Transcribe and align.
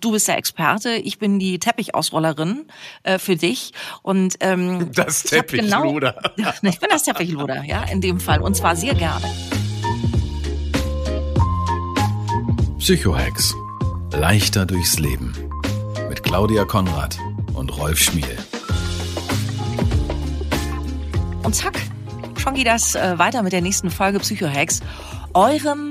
Du 0.00 0.12
bist 0.12 0.28
der 0.28 0.38
Experte, 0.38 0.92
ich 0.94 1.18
bin 1.18 1.38
die 1.38 1.58
Teppichausrollerin 1.58 2.66
äh, 3.02 3.18
für 3.18 3.36
dich. 3.36 3.72
Und, 4.02 4.36
ähm, 4.40 4.90
das 4.94 5.24
ich 5.26 5.32
hab 5.32 5.48
Teppichluder. 5.48 6.16
Genau, 6.36 6.50
ich 6.62 6.80
bin 6.80 6.88
das 6.90 7.02
Teppichluder, 7.02 7.64
ja, 7.64 7.82
in 7.84 8.00
dem 8.00 8.18
Fall. 8.18 8.40
Und 8.40 8.56
zwar 8.56 8.76
sehr 8.76 8.94
gerne. 8.94 9.26
Psychohex. 12.78 13.54
Leichter 14.12 14.64
durchs 14.64 14.98
Leben. 14.98 15.34
Mit 16.08 16.22
Claudia 16.22 16.64
Konrad 16.64 17.18
und 17.54 17.76
Rolf 17.76 17.98
Schmiel. 17.98 18.38
Und 21.42 21.54
zack, 21.54 21.78
schon 22.38 22.54
geht 22.54 22.66
das 22.66 22.94
äh, 22.94 23.18
weiter 23.18 23.42
mit 23.42 23.52
der 23.52 23.60
nächsten 23.60 23.90
Folge 23.90 24.18
Psychohex. 24.20 24.80
Eurem, 25.34 25.89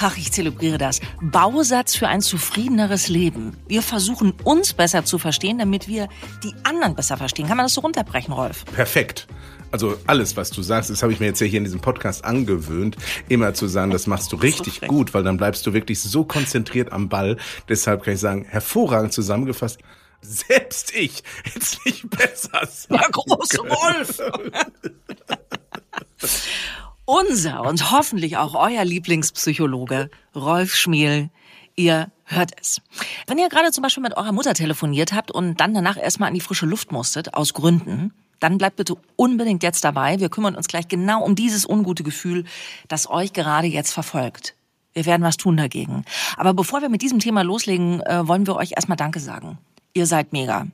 ach, 0.00 0.16
ich 0.16 0.32
zelebriere 0.32 0.78
das, 0.78 1.00
Bausatz 1.20 1.96
für 1.96 2.08
ein 2.08 2.20
zufriedeneres 2.20 3.08
Leben. 3.08 3.56
Wir 3.68 3.82
versuchen 3.82 4.32
uns 4.44 4.72
besser 4.72 5.04
zu 5.04 5.18
verstehen, 5.18 5.58
damit 5.58 5.88
wir 5.88 6.08
die 6.42 6.54
anderen 6.64 6.94
besser 6.94 7.16
verstehen. 7.16 7.46
Kann 7.46 7.56
man 7.56 7.66
das 7.66 7.74
so 7.74 7.80
runterbrechen, 7.80 8.32
Rolf? 8.32 8.64
Perfekt. 8.66 9.26
Also 9.72 9.96
alles, 10.06 10.36
was 10.36 10.50
du 10.50 10.62
sagst, 10.62 10.90
das 10.90 11.02
habe 11.02 11.12
ich 11.12 11.20
mir 11.20 11.26
jetzt 11.26 11.40
ja 11.40 11.46
hier 11.46 11.58
in 11.58 11.64
diesem 11.64 11.80
Podcast 11.80 12.24
angewöhnt, 12.24 12.96
immer 13.28 13.52
zu 13.52 13.66
sagen, 13.66 13.90
das 13.90 14.06
machst 14.06 14.32
du 14.32 14.36
richtig 14.36 14.74
schrecklich. 14.74 14.88
gut, 14.88 15.12
weil 15.12 15.24
dann 15.24 15.36
bleibst 15.36 15.66
du 15.66 15.72
wirklich 15.72 16.00
so 16.00 16.24
konzentriert 16.24 16.92
am 16.92 17.08
Ball. 17.08 17.36
Deshalb 17.68 18.04
kann 18.04 18.14
ich 18.14 18.20
sagen, 18.20 18.46
hervorragend 18.48 19.12
zusammengefasst. 19.12 19.80
Selbst 20.22 20.94
ich 20.94 21.22
hätte 21.44 21.58
es 21.60 21.84
nicht 21.84 22.08
besser 22.10 22.66
sagen 22.66 23.00
Der 23.00 23.10
große. 23.10 23.58
Wolf. 23.58 24.20
Unser 27.08 27.62
und 27.62 27.92
hoffentlich 27.92 28.36
auch 28.36 28.56
euer 28.56 28.84
Lieblingspsychologe, 28.84 30.10
Rolf 30.34 30.74
Schmiel. 30.74 31.30
Ihr 31.76 32.10
hört 32.24 32.50
es. 32.60 32.80
Wenn 33.28 33.38
ihr 33.38 33.48
gerade 33.48 33.70
zum 33.70 33.82
Beispiel 33.82 34.02
mit 34.02 34.16
eurer 34.16 34.32
Mutter 34.32 34.54
telefoniert 34.54 35.12
habt 35.12 35.30
und 35.30 35.60
dann 35.60 35.72
danach 35.72 35.96
erstmal 35.96 36.30
an 36.30 36.34
die 36.34 36.40
frische 36.40 36.66
Luft 36.66 36.90
musstet, 36.90 37.34
aus 37.34 37.54
Gründen, 37.54 38.12
dann 38.40 38.58
bleibt 38.58 38.74
bitte 38.74 38.96
unbedingt 39.14 39.62
jetzt 39.62 39.84
dabei. 39.84 40.18
Wir 40.18 40.30
kümmern 40.30 40.56
uns 40.56 40.66
gleich 40.66 40.88
genau 40.88 41.22
um 41.22 41.36
dieses 41.36 41.64
ungute 41.64 42.02
Gefühl, 42.02 42.44
das 42.88 43.08
euch 43.08 43.32
gerade 43.32 43.68
jetzt 43.68 43.92
verfolgt. 43.92 44.56
Wir 44.92 45.06
werden 45.06 45.22
was 45.22 45.36
tun 45.36 45.56
dagegen. 45.56 46.04
Aber 46.36 46.54
bevor 46.54 46.82
wir 46.82 46.88
mit 46.88 47.02
diesem 47.02 47.20
Thema 47.20 47.42
loslegen, 47.42 48.00
äh, 48.00 48.26
wollen 48.26 48.48
wir 48.48 48.56
euch 48.56 48.72
erstmal 48.72 48.96
Danke 48.96 49.20
sagen. 49.20 49.58
Ihr 49.96 50.04
seid 50.04 50.34
mega. 50.34 50.66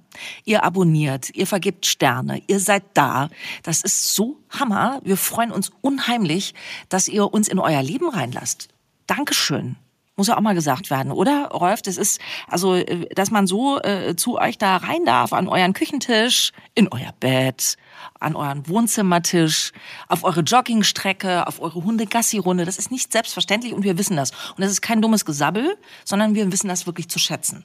Ihr 0.45 0.65
abonniert, 0.65 1.31
ihr 1.31 1.47
vergibt 1.47 1.87
Sterne, 1.87 2.43
ihr 2.49 2.59
seid 2.59 2.83
da. 2.95 3.29
Das 3.63 3.83
ist 3.83 4.17
so 4.17 4.41
Hammer. 4.51 5.01
Wir 5.05 5.17
freuen 5.17 5.53
uns 5.53 5.71
unheimlich, 5.81 6.55
dass 6.89 7.07
ihr 7.07 7.33
uns 7.33 7.47
in 7.47 7.61
euer 7.61 7.85
Leben 7.85 8.09
reinlasst. 8.09 8.67
Dankeschön. 9.07 9.77
Muss 10.17 10.27
ja 10.27 10.37
auch 10.37 10.41
mal 10.41 10.57
gesagt 10.57 10.91
werden, 10.91 11.13
oder, 11.13 11.51
Rolf? 11.53 11.83
Das 11.83 11.99
ist, 11.99 12.21
also, 12.49 12.75
äh, 12.75 13.15
dass 13.15 13.31
man 13.31 13.47
so 13.47 13.81
äh, 13.81 14.17
zu 14.17 14.39
euch 14.39 14.59
da 14.59 14.79
rein 14.79 15.05
darf, 15.05 15.33
an 15.33 15.47
euren 15.47 15.73
Küchentisch, 15.73 16.51
in 16.75 16.89
euer 16.89 17.13
Bett, 17.21 17.77
an 18.19 18.35
euren 18.35 18.67
Wohnzimmertisch, 18.67 19.71
auf 20.09 20.25
eure 20.25 20.41
Joggingstrecke, 20.41 21.47
auf 21.47 21.61
eure 21.61 21.85
Hunde-Gassi-Runde. 21.85 22.65
Das 22.65 22.77
ist 22.77 22.91
nicht 22.91 23.13
selbstverständlich 23.13 23.73
und 23.73 23.85
wir 23.85 23.99
wissen 23.99 24.17
das. 24.17 24.33
Und 24.33 24.63
das 24.63 24.73
ist 24.73 24.83
kein 24.83 25.01
dummes 25.01 25.25
Gesabbel, 25.25 25.79
sondern 26.05 26.35
wir 26.35 26.51
wissen 26.51 26.67
das 26.67 26.87
wirklich 26.87 27.09
zu 27.09 27.21
schätzen. 27.21 27.65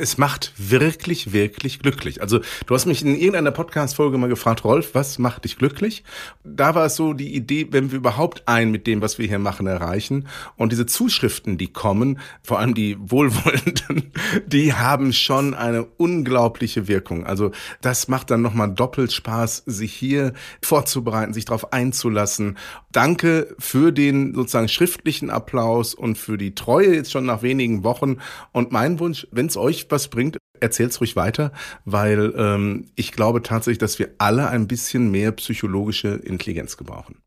Es 0.00 0.16
macht 0.16 0.52
wirklich, 0.56 1.32
wirklich 1.32 1.80
glücklich. 1.80 2.22
Also 2.22 2.38
du 2.66 2.74
hast 2.76 2.86
mich 2.86 3.02
in 3.02 3.16
irgendeiner 3.16 3.50
Podcast-Folge 3.50 4.16
mal 4.16 4.28
gefragt, 4.28 4.62
Rolf, 4.62 4.94
was 4.94 5.18
macht 5.18 5.42
dich 5.42 5.58
glücklich? 5.58 6.04
Da 6.44 6.76
war 6.76 6.86
es 6.86 6.94
so 6.94 7.14
die 7.14 7.34
Idee, 7.34 7.66
wenn 7.72 7.90
wir 7.90 7.98
überhaupt 7.98 8.44
ein 8.46 8.70
mit 8.70 8.86
dem, 8.86 9.02
was 9.02 9.18
wir 9.18 9.26
hier 9.26 9.40
machen, 9.40 9.66
erreichen. 9.66 10.28
Und 10.54 10.70
diese 10.70 10.86
Zuschriften, 10.86 11.58
die 11.58 11.72
kommen, 11.72 12.20
vor 12.44 12.60
allem 12.60 12.74
die 12.74 12.96
Wohlwollenden, 13.00 14.12
die 14.46 14.72
haben 14.72 15.12
schon 15.12 15.54
eine 15.54 15.84
unglaubliche 15.96 16.86
Wirkung. 16.86 17.26
Also 17.26 17.50
das 17.80 18.06
macht 18.06 18.30
dann 18.30 18.40
nochmal 18.40 18.72
doppelt 18.72 19.12
Spaß, 19.12 19.64
sich 19.66 19.92
hier 19.92 20.32
vorzubereiten, 20.62 21.34
sich 21.34 21.46
darauf 21.46 21.72
einzulassen. 21.72 22.56
Danke 22.92 23.56
für 23.58 23.90
den 23.90 24.32
sozusagen 24.32 24.68
schriftlichen 24.68 25.30
Applaus 25.30 25.92
und 25.92 26.18
für 26.18 26.38
die 26.38 26.54
Treue 26.54 26.94
jetzt 26.94 27.10
schon 27.10 27.26
nach 27.26 27.42
wenigen 27.42 27.82
Wochen. 27.82 28.18
Und 28.52 28.70
mein 28.70 29.00
Wunsch, 29.00 29.26
wenn 29.32 29.46
es 29.46 29.56
euch 29.56 29.87
was 29.90 30.08
bringt, 30.08 30.38
erzählt's 30.60 31.00
ruhig 31.00 31.16
weiter, 31.16 31.52
weil 31.84 32.34
ähm, 32.36 32.86
ich 32.96 33.12
glaube 33.12 33.42
tatsächlich, 33.42 33.78
dass 33.78 33.98
wir 33.98 34.10
alle 34.18 34.48
ein 34.48 34.68
bisschen 34.68 35.10
mehr 35.10 35.32
psychologische 35.32 36.08
Intelligenz 36.08 36.76
gebrauchen. 36.76 37.22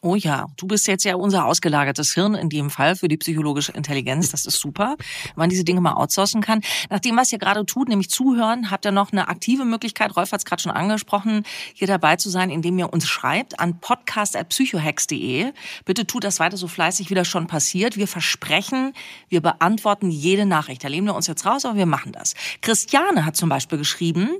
Oh 0.00 0.14
ja, 0.14 0.46
du 0.56 0.68
bist 0.68 0.86
jetzt 0.86 1.04
ja 1.04 1.16
unser 1.16 1.44
ausgelagertes 1.46 2.14
Hirn 2.14 2.34
in 2.34 2.48
dem 2.48 2.70
Fall 2.70 2.94
für 2.94 3.08
die 3.08 3.16
psychologische 3.16 3.72
Intelligenz. 3.72 4.30
Das 4.30 4.46
ist 4.46 4.60
super, 4.60 4.94
wenn 4.98 5.34
man 5.36 5.50
diese 5.50 5.64
Dinge 5.64 5.80
mal 5.80 5.94
outsourcen 5.94 6.40
kann. 6.40 6.60
Nach 6.88 7.00
dem, 7.00 7.16
was 7.16 7.32
ihr 7.32 7.38
gerade 7.38 7.66
tut, 7.66 7.88
nämlich 7.88 8.08
zuhören, 8.08 8.70
habt 8.70 8.86
ihr 8.86 8.92
noch 8.92 9.10
eine 9.10 9.26
aktive 9.26 9.64
Möglichkeit, 9.64 10.16
Rolf 10.16 10.30
hat 10.30 10.40
es 10.40 10.44
gerade 10.44 10.62
schon 10.62 10.70
angesprochen, 10.70 11.42
hier 11.74 11.88
dabei 11.88 12.14
zu 12.14 12.30
sein, 12.30 12.50
indem 12.50 12.78
ihr 12.78 12.92
uns 12.92 13.08
schreibt 13.08 13.58
an 13.58 13.80
podcast.psychohex.de. 13.80 15.52
Bitte 15.84 16.06
tut 16.06 16.22
das 16.22 16.38
weiter 16.38 16.56
so 16.56 16.68
fleißig, 16.68 17.10
wie 17.10 17.14
das 17.14 17.26
schon 17.26 17.48
passiert. 17.48 17.96
Wir 17.96 18.06
versprechen, 18.06 18.92
wir 19.28 19.40
beantworten 19.40 20.10
jede 20.10 20.46
Nachricht. 20.46 20.84
Da 20.84 20.88
lehnen 20.88 21.08
wir 21.08 21.16
uns 21.16 21.26
jetzt 21.26 21.44
raus, 21.44 21.64
aber 21.64 21.76
wir 21.76 21.86
machen 21.86 22.12
das. 22.12 22.34
Christiane 22.60 23.24
hat 23.24 23.36
zum 23.36 23.48
Beispiel 23.48 23.78
geschrieben, 23.78 24.30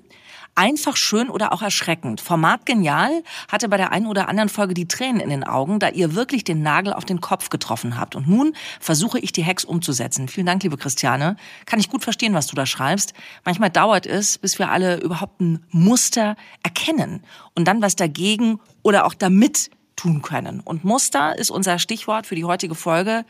Einfach 0.58 0.96
schön 0.96 1.30
oder 1.30 1.52
auch 1.52 1.62
erschreckend. 1.62 2.20
Format 2.20 2.66
genial, 2.66 3.22
hatte 3.46 3.68
bei 3.68 3.76
der 3.76 3.92
einen 3.92 4.08
oder 4.08 4.28
anderen 4.28 4.48
Folge 4.48 4.74
die 4.74 4.88
Tränen 4.88 5.20
in 5.20 5.30
den 5.30 5.44
Augen, 5.44 5.78
da 5.78 5.88
ihr 5.90 6.16
wirklich 6.16 6.42
den 6.42 6.62
Nagel 6.62 6.92
auf 6.92 7.04
den 7.04 7.20
Kopf 7.20 7.48
getroffen 7.48 7.96
habt. 7.96 8.16
Und 8.16 8.26
nun 8.26 8.56
versuche 8.80 9.20
ich 9.20 9.30
die 9.30 9.44
Hex 9.44 9.64
umzusetzen. 9.64 10.26
Vielen 10.26 10.46
Dank, 10.46 10.64
liebe 10.64 10.76
Christiane. 10.76 11.36
Kann 11.64 11.78
ich 11.78 11.88
gut 11.88 12.02
verstehen, 12.02 12.34
was 12.34 12.48
du 12.48 12.56
da 12.56 12.66
schreibst. 12.66 13.12
Manchmal 13.44 13.70
dauert 13.70 14.04
es, 14.04 14.36
bis 14.36 14.58
wir 14.58 14.72
alle 14.72 14.98
überhaupt 15.00 15.40
ein 15.40 15.64
Muster 15.70 16.34
erkennen 16.64 17.22
und 17.54 17.68
dann 17.68 17.80
was 17.80 17.94
dagegen 17.94 18.58
oder 18.82 19.06
auch 19.06 19.14
damit 19.14 19.70
tun 19.94 20.22
können. 20.22 20.58
Und 20.58 20.82
Muster 20.82 21.38
ist 21.38 21.52
unser 21.52 21.78
Stichwort 21.78 22.26
für 22.26 22.34
die 22.34 22.44
heutige 22.44 22.74
Folge. 22.74 23.24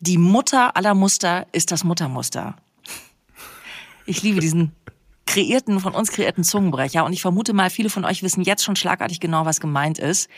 Die 0.00 0.18
Mutter 0.18 0.76
aller 0.76 0.94
Muster 0.94 1.46
ist 1.52 1.70
das 1.70 1.84
Muttermuster. 1.84 2.56
Ich 4.04 4.22
liebe 4.22 4.40
diesen 4.40 4.72
kreierten, 5.26 5.80
von 5.80 5.94
uns 5.94 6.10
kreierten 6.10 6.44
Zungenbrecher. 6.44 7.04
Und 7.04 7.12
ich 7.12 7.22
vermute 7.22 7.52
mal, 7.52 7.70
viele 7.70 7.90
von 7.90 8.04
euch 8.04 8.22
wissen 8.22 8.42
jetzt 8.42 8.64
schon 8.64 8.76
schlagartig 8.76 9.20
genau, 9.20 9.46
was 9.46 9.60
gemeint 9.60 9.98
ist. 9.98 10.28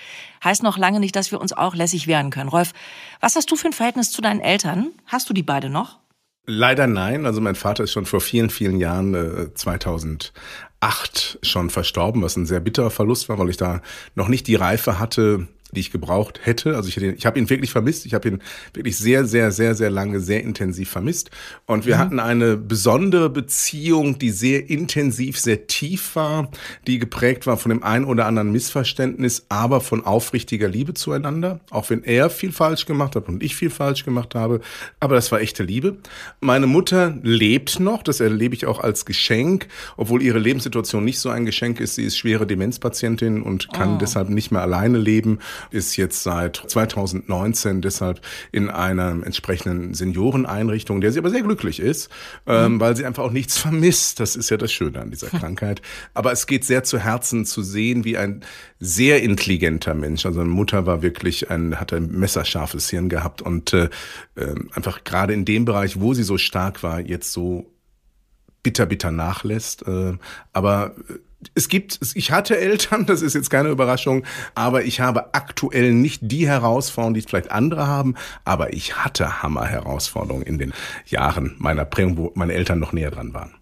Heißt 0.43 0.63
noch 0.63 0.79
lange 0.79 1.01
nicht, 1.01 1.17
dass 1.17 1.33
wir 1.33 1.41
uns 1.41 1.53
auch 1.53 1.75
lässig 1.75 2.07
wehren 2.07 2.31
können. 2.31 2.49
Rolf, 2.49 2.73
was 3.21 3.37
hast 3.37 3.51
du 3.51 3.57
für 3.57 3.69
ein 3.69 3.73
Verhältnis 3.73 4.11
zu 4.11 4.23
deinen 4.23 4.41
Eltern? 4.41 4.91
Hast 5.07 5.29
du 5.29 5.35
die 5.35 5.43
beide 5.43 5.71
noch? 5.71 5.99
Leider 6.47 6.87
nein. 6.87 7.27
Also 7.27 7.41
mein 7.41 7.57
Vater 7.57 7.85
ist 7.85 7.93
schon 7.93 8.07
vor 8.07 8.21
vielen, 8.21 8.51
vielen 8.51 8.79
Jahren, 8.79 9.15
äh, 9.15 9.53
2008 9.53 11.39
schon 11.43 11.71
verstorben, 11.71 12.23
was 12.23 12.37
ein 12.37 12.47
sehr 12.47 12.61
bitterer 12.61 12.91
Verlust 12.91 13.29
war, 13.29 13.39
weil 13.39 13.51
ich 13.51 13.57
da 13.57 13.83
noch 14.15 14.29
nicht 14.29 14.47
die 14.47 14.55
Reife 14.55 15.01
hatte, 15.01 15.49
die 15.73 15.81
ich 15.81 15.91
gebraucht 15.91 16.41
hätte. 16.45 16.77
Also 16.77 16.89
ich, 16.89 16.97
hätte, 16.97 17.13
ich 17.13 17.27
habe 17.27 17.39
ihn 17.39 17.51
wirklich 17.51 17.71
vermisst. 17.71 18.07
Ich 18.07 18.15
habe 18.15 18.29
ihn 18.29 18.43
wirklich 18.73 18.97
sehr, 18.97 19.25
sehr, 19.25 19.51
sehr, 19.51 19.75
sehr 19.75 19.91
lange, 19.91 20.21
sehr 20.21 20.43
intensiv 20.43 20.91
vermisst. 20.91 21.31
Und 21.67 21.87
wir 21.87 21.97
mhm. 21.97 21.99
hatten 21.99 22.21
eine 22.21 22.57
besondere 22.57 23.31
Beziehung, 23.31 24.19
die 24.19 24.31
sehr 24.31 24.71
intensiv, 24.71 25.39
sehr 25.39 25.67
tief 25.67 26.15
war, 26.15 26.51
die 26.87 26.99
geprägt 26.99 27.47
war 27.47 27.57
von 27.57 27.71
dem 27.71 27.83
ein 27.83 28.05
oder 28.05 28.27
anderen 28.27 28.53
Missverständnis, 28.53 29.47
aber 29.49 29.81
von 29.81 30.05
aufrichtiger 30.05 30.69
Liebe 30.69 30.95
zueinander. 30.95 31.61
Auch 31.71 31.91
wenn 31.91 32.05
er 32.05 32.31
viel 32.31 32.53
falsch 32.53 32.87
gemacht 32.87 33.17
hat 33.17 33.29
und 33.29 33.43
ich 33.43 33.57
viel 33.57 33.71
falsch 33.71 34.05
gemacht 34.05 34.35
habe. 34.35 34.61
Aber 35.01 35.17
das 35.17 35.33
war 35.33 35.41
echte 35.41 35.65
Liebe. 35.65 35.97
Meine 36.41 36.67
Mutter 36.67 37.19
lebt 37.23 37.81
noch. 37.81 38.05
Das 38.05 38.21
erlebe 38.21 38.55
ich 38.55 38.67
auch 38.67 38.81
als 38.81 39.05
Geschenk, 39.05 39.67
obwohl 39.97 40.23
ihre 40.23 40.39
Lebenssituation 40.39 41.05
nicht 41.05 41.19
so 41.19 41.29
ein 41.29 41.45
Geschenk 41.45 41.81
ist. 41.81 41.97
Sie 41.97 42.05
ist 42.05 42.17
schwere 42.17 42.47
Demenzpatientin 42.47 43.43
und 43.43 43.73
kann 43.73 43.97
oh. 43.97 43.99
deshalb 43.99 44.29
nicht 44.29 44.53
mehr 44.53 44.63
alleine 44.63 44.99
leben 44.99 45.41
ist 45.71 45.97
jetzt 45.97 46.23
seit 46.23 46.57
2019 46.67 47.83
deshalb 47.83 48.21
in 48.53 48.71
einer 48.71 49.11
entsprechenden 49.25 49.95
Senioreneinrichtung, 49.95 51.01
der 51.01 51.13
sie 51.13 51.19
aber 51.19 51.31
sehr 51.31 51.43
glücklich 51.43 51.81
ist, 51.81 52.11
ähm, 52.47 52.75
mhm. 52.75 52.81
weil 52.81 52.97
sie 52.97 53.05
einfach 53.05 53.25
auch 53.25 53.33
nichts 53.33 53.59
vermisst. 53.59 54.21
Das 54.21 54.37
ist 54.37 54.51
ja 54.51 54.57
das 54.57 54.73
Schöne 54.73 55.01
an 55.01 55.11
dieser 55.11 55.29
Krankheit. 55.39 55.83
Aber 56.15 56.33
es 56.33 56.47
geht 56.47 56.65
sehr 56.65 56.85
zu 56.85 56.99
Herzen 56.99 57.45
zu 57.45 57.63
sehen, 57.63 58.05
wie 58.05 58.17
ein 58.17 58.45
sehr 58.79 59.23
intelligenter 59.23 59.95
Mensch, 59.95 60.27
also 60.27 60.41
eine 60.41 60.51
Mutter 60.51 60.87
war 60.87 61.03
wirklich 61.03 61.51
ein, 61.51 61.81
hat 61.81 61.93
ein 61.93 62.11
messerscharfes 62.11 62.91
Hirn 62.91 63.09
gehabt 63.09 63.41
und 63.41 63.73
äh, 63.73 63.89
ähm, 64.37 64.71
einfach 64.75 65.05
gerade 65.05 65.33
in 65.33 65.45
dem 65.45 65.65
Bereich, 65.65 66.01
wo 66.01 66.13
sie 66.15 66.23
so 66.23 66.37
stark 66.39 66.83
war, 66.83 67.01
jetzt 67.01 67.33
so 67.33 67.71
bitter, 68.67 68.87
bitter 68.87 69.13
nachlässt. 69.13 69.87
Äh, 69.87 70.15
aber 70.53 70.97
es 71.55 71.69
gibt, 71.69 72.01
ich 72.15 72.33
hatte 72.33 72.59
Eltern, 72.59 73.07
das 73.07 73.23
ist 73.23 73.35
jetzt 73.35 73.49
keine 73.49 73.69
Überraschung, 73.69 74.25
aber 74.57 74.85
ich 74.85 74.99
habe 74.99 75.35
aktuell 75.35 75.93
nicht 75.93 76.19
die 76.25 76.49
Herausforderungen, 76.49 77.15
die 77.15 77.23
vielleicht 77.23 77.53
andere 77.53 77.87
haben, 77.87 78.17
aber 78.45 78.73
ich 78.73 78.97
hatte 78.97 79.41
Hammer-Herausforderungen 79.41 80.43
in 80.43 80.59
den 80.59 80.73
Jahren 81.07 81.55
meiner 81.59 81.85
Prägung, 81.85 82.17
wo 82.17 82.33
meine 82.35 82.55
Eltern 82.55 82.81
noch 82.81 82.93
näher 82.93 83.13
dran 83.13 83.33
waren. 83.35 83.55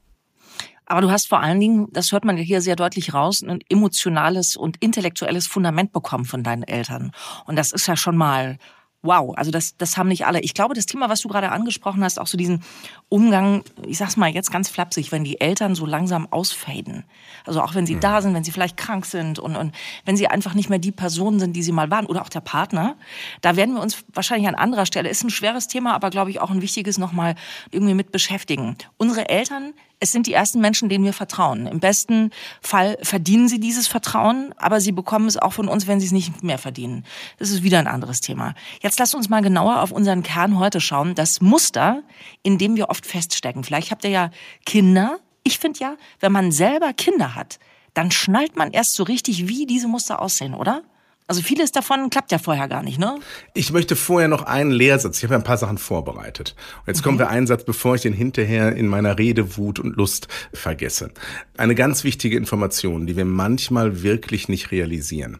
Aber 0.86 1.02
du 1.02 1.10
hast 1.10 1.28
vor 1.28 1.40
allen 1.40 1.60
Dingen, 1.60 1.88
das 1.92 2.10
hört 2.10 2.24
man 2.24 2.38
hier 2.38 2.62
sehr 2.62 2.76
deutlich 2.76 3.12
raus, 3.12 3.42
ein 3.42 3.60
emotionales 3.68 4.56
und 4.56 4.78
intellektuelles 4.82 5.46
Fundament 5.46 5.92
bekommen 5.92 6.24
von 6.24 6.42
deinen 6.42 6.62
Eltern. 6.62 7.12
Und 7.44 7.56
das 7.56 7.72
ist 7.72 7.86
ja 7.88 7.96
schon 7.96 8.16
mal 8.16 8.58
wow, 9.04 9.34
also 9.36 9.50
das, 9.50 9.76
das 9.76 9.96
haben 9.96 10.08
nicht 10.08 10.26
alle. 10.26 10.40
Ich 10.40 10.54
glaube, 10.54 10.74
das 10.74 10.86
Thema, 10.86 11.08
was 11.08 11.20
du 11.20 11.28
gerade 11.28 11.52
angesprochen 11.52 12.02
hast, 12.02 12.18
auch 12.18 12.26
so 12.26 12.36
diesen 12.36 12.64
Umgang, 13.08 13.62
ich 13.86 13.98
sag's 13.98 14.16
mal 14.16 14.30
jetzt 14.30 14.50
ganz 14.50 14.68
flapsig, 14.68 15.12
wenn 15.12 15.24
die 15.24 15.40
Eltern 15.40 15.74
so 15.74 15.86
langsam 15.86 16.26
ausfaden. 16.30 17.04
Also 17.44 17.60
auch 17.60 17.74
wenn 17.74 17.86
sie 17.86 17.96
mhm. 17.96 18.00
da 18.00 18.22
sind, 18.22 18.34
wenn 18.34 18.44
sie 18.44 18.50
vielleicht 18.50 18.76
krank 18.76 19.04
sind 19.04 19.38
und, 19.38 19.56
und 19.56 19.74
wenn 20.04 20.16
sie 20.16 20.26
einfach 20.26 20.54
nicht 20.54 20.70
mehr 20.70 20.78
die 20.78 20.92
Personen 20.92 21.38
sind, 21.38 21.54
die 21.54 21.62
sie 21.62 21.72
mal 21.72 21.90
waren 21.90 22.06
oder 22.06 22.22
auch 22.22 22.30
der 22.30 22.40
Partner, 22.40 22.96
da 23.42 23.56
werden 23.56 23.74
wir 23.74 23.82
uns 23.82 24.04
wahrscheinlich 24.12 24.48
an 24.48 24.54
anderer 24.54 24.86
Stelle, 24.86 25.10
ist 25.10 25.22
ein 25.22 25.30
schweres 25.30 25.68
Thema, 25.68 25.94
aber 25.94 26.10
glaube 26.10 26.30
ich 26.30 26.40
auch 26.40 26.50
ein 26.50 26.62
wichtiges 26.62 26.98
nochmal 26.98 27.34
irgendwie 27.70 27.94
mit 27.94 28.10
beschäftigen. 28.10 28.76
Unsere 28.96 29.28
Eltern 29.28 29.74
es 30.04 30.12
sind 30.12 30.26
die 30.26 30.34
ersten 30.34 30.60
Menschen, 30.60 30.90
denen 30.90 31.02
wir 31.02 31.14
vertrauen. 31.14 31.66
Im 31.66 31.80
besten 31.80 32.30
Fall 32.60 32.98
verdienen 33.00 33.48
sie 33.48 33.58
dieses 33.58 33.88
Vertrauen, 33.88 34.54
aber 34.58 34.78
sie 34.78 34.92
bekommen 34.92 35.26
es 35.26 35.38
auch 35.38 35.54
von 35.54 35.66
uns, 35.66 35.86
wenn 35.86 35.98
sie 35.98 36.04
es 36.04 36.12
nicht 36.12 36.42
mehr 36.42 36.58
verdienen. 36.58 37.06
Das 37.38 37.48
ist 37.48 37.62
wieder 37.62 37.78
ein 37.78 37.86
anderes 37.86 38.20
Thema. 38.20 38.54
Jetzt 38.82 38.98
lasst 38.98 39.14
uns 39.14 39.30
mal 39.30 39.40
genauer 39.40 39.80
auf 39.80 39.92
unseren 39.92 40.22
Kern 40.22 40.58
heute 40.58 40.82
schauen. 40.82 41.14
Das 41.14 41.40
Muster, 41.40 42.02
in 42.42 42.58
dem 42.58 42.76
wir 42.76 42.90
oft 42.90 43.06
feststecken. 43.06 43.64
Vielleicht 43.64 43.90
habt 43.90 44.04
ihr 44.04 44.10
ja 44.10 44.30
Kinder. 44.66 45.20
Ich 45.42 45.58
finde 45.58 45.80
ja, 45.80 45.96
wenn 46.20 46.32
man 46.32 46.52
selber 46.52 46.92
Kinder 46.92 47.34
hat, 47.34 47.58
dann 47.94 48.10
schnallt 48.10 48.56
man 48.56 48.72
erst 48.72 48.96
so 48.96 49.04
richtig, 49.04 49.48
wie 49.48 49.64
diese 49.64 49.88
Muster 49.88 50.20
aussehen, 50.20 50.52
oder? 50.52 50.82
Also 51.26 51.40
vieles 51.40 51.72
davon 51.72 52.10
klappt 52.10 52.32
ja 52.32 52.38
vorher 52.38 52.68
gar 52.68 52.82
nicht, 52.82 52.98
ne? 52.98 53.18
Ich 53.54 53.72
möchte 53.72 53.96
vorher 53.96 54.28
noch 54.28 54.42
einen 54.42 54.70
Lehrsatz. 54.70 55.16
Ich 55.16 55.24
habe 55.24 55.34
ja 55.34 55.40
ein 55.40 55.44
paar 55.44 55.56
Sachen 55.56 55.78
vorbereitet. 55.78 56.54
Und 56.80 56.88
jetzt 56.88 56.98
okay. 56.98 57.04
kommen 57.04 57.18
wir 57.18 57.30
einen 57.30 57.46
Satz, 57.46 57.64
bevor 57.64 57.94
ich 57.94 58.02
den 58.02 58.12
hinterher 58.12 58.76
in 58.76 58.86
meiner 58.88 59.18
Rede 59.18 59.56
Wut 59.56 59.78
und 59.78 59.96
Lust 59.96 60.28
vergesse. 60.52 61.10
Eine 61.56 61.74
ganz 61.74 62.04
wichtige 62.04 62.36
Information, 62.36 63.06
die 63.06 63.16
wir 63.16 63.24
manchmal 63.24 64.02
wirklich 64.02 64.48
nicht 64.48 64.70
realisieren. 64.70 65.38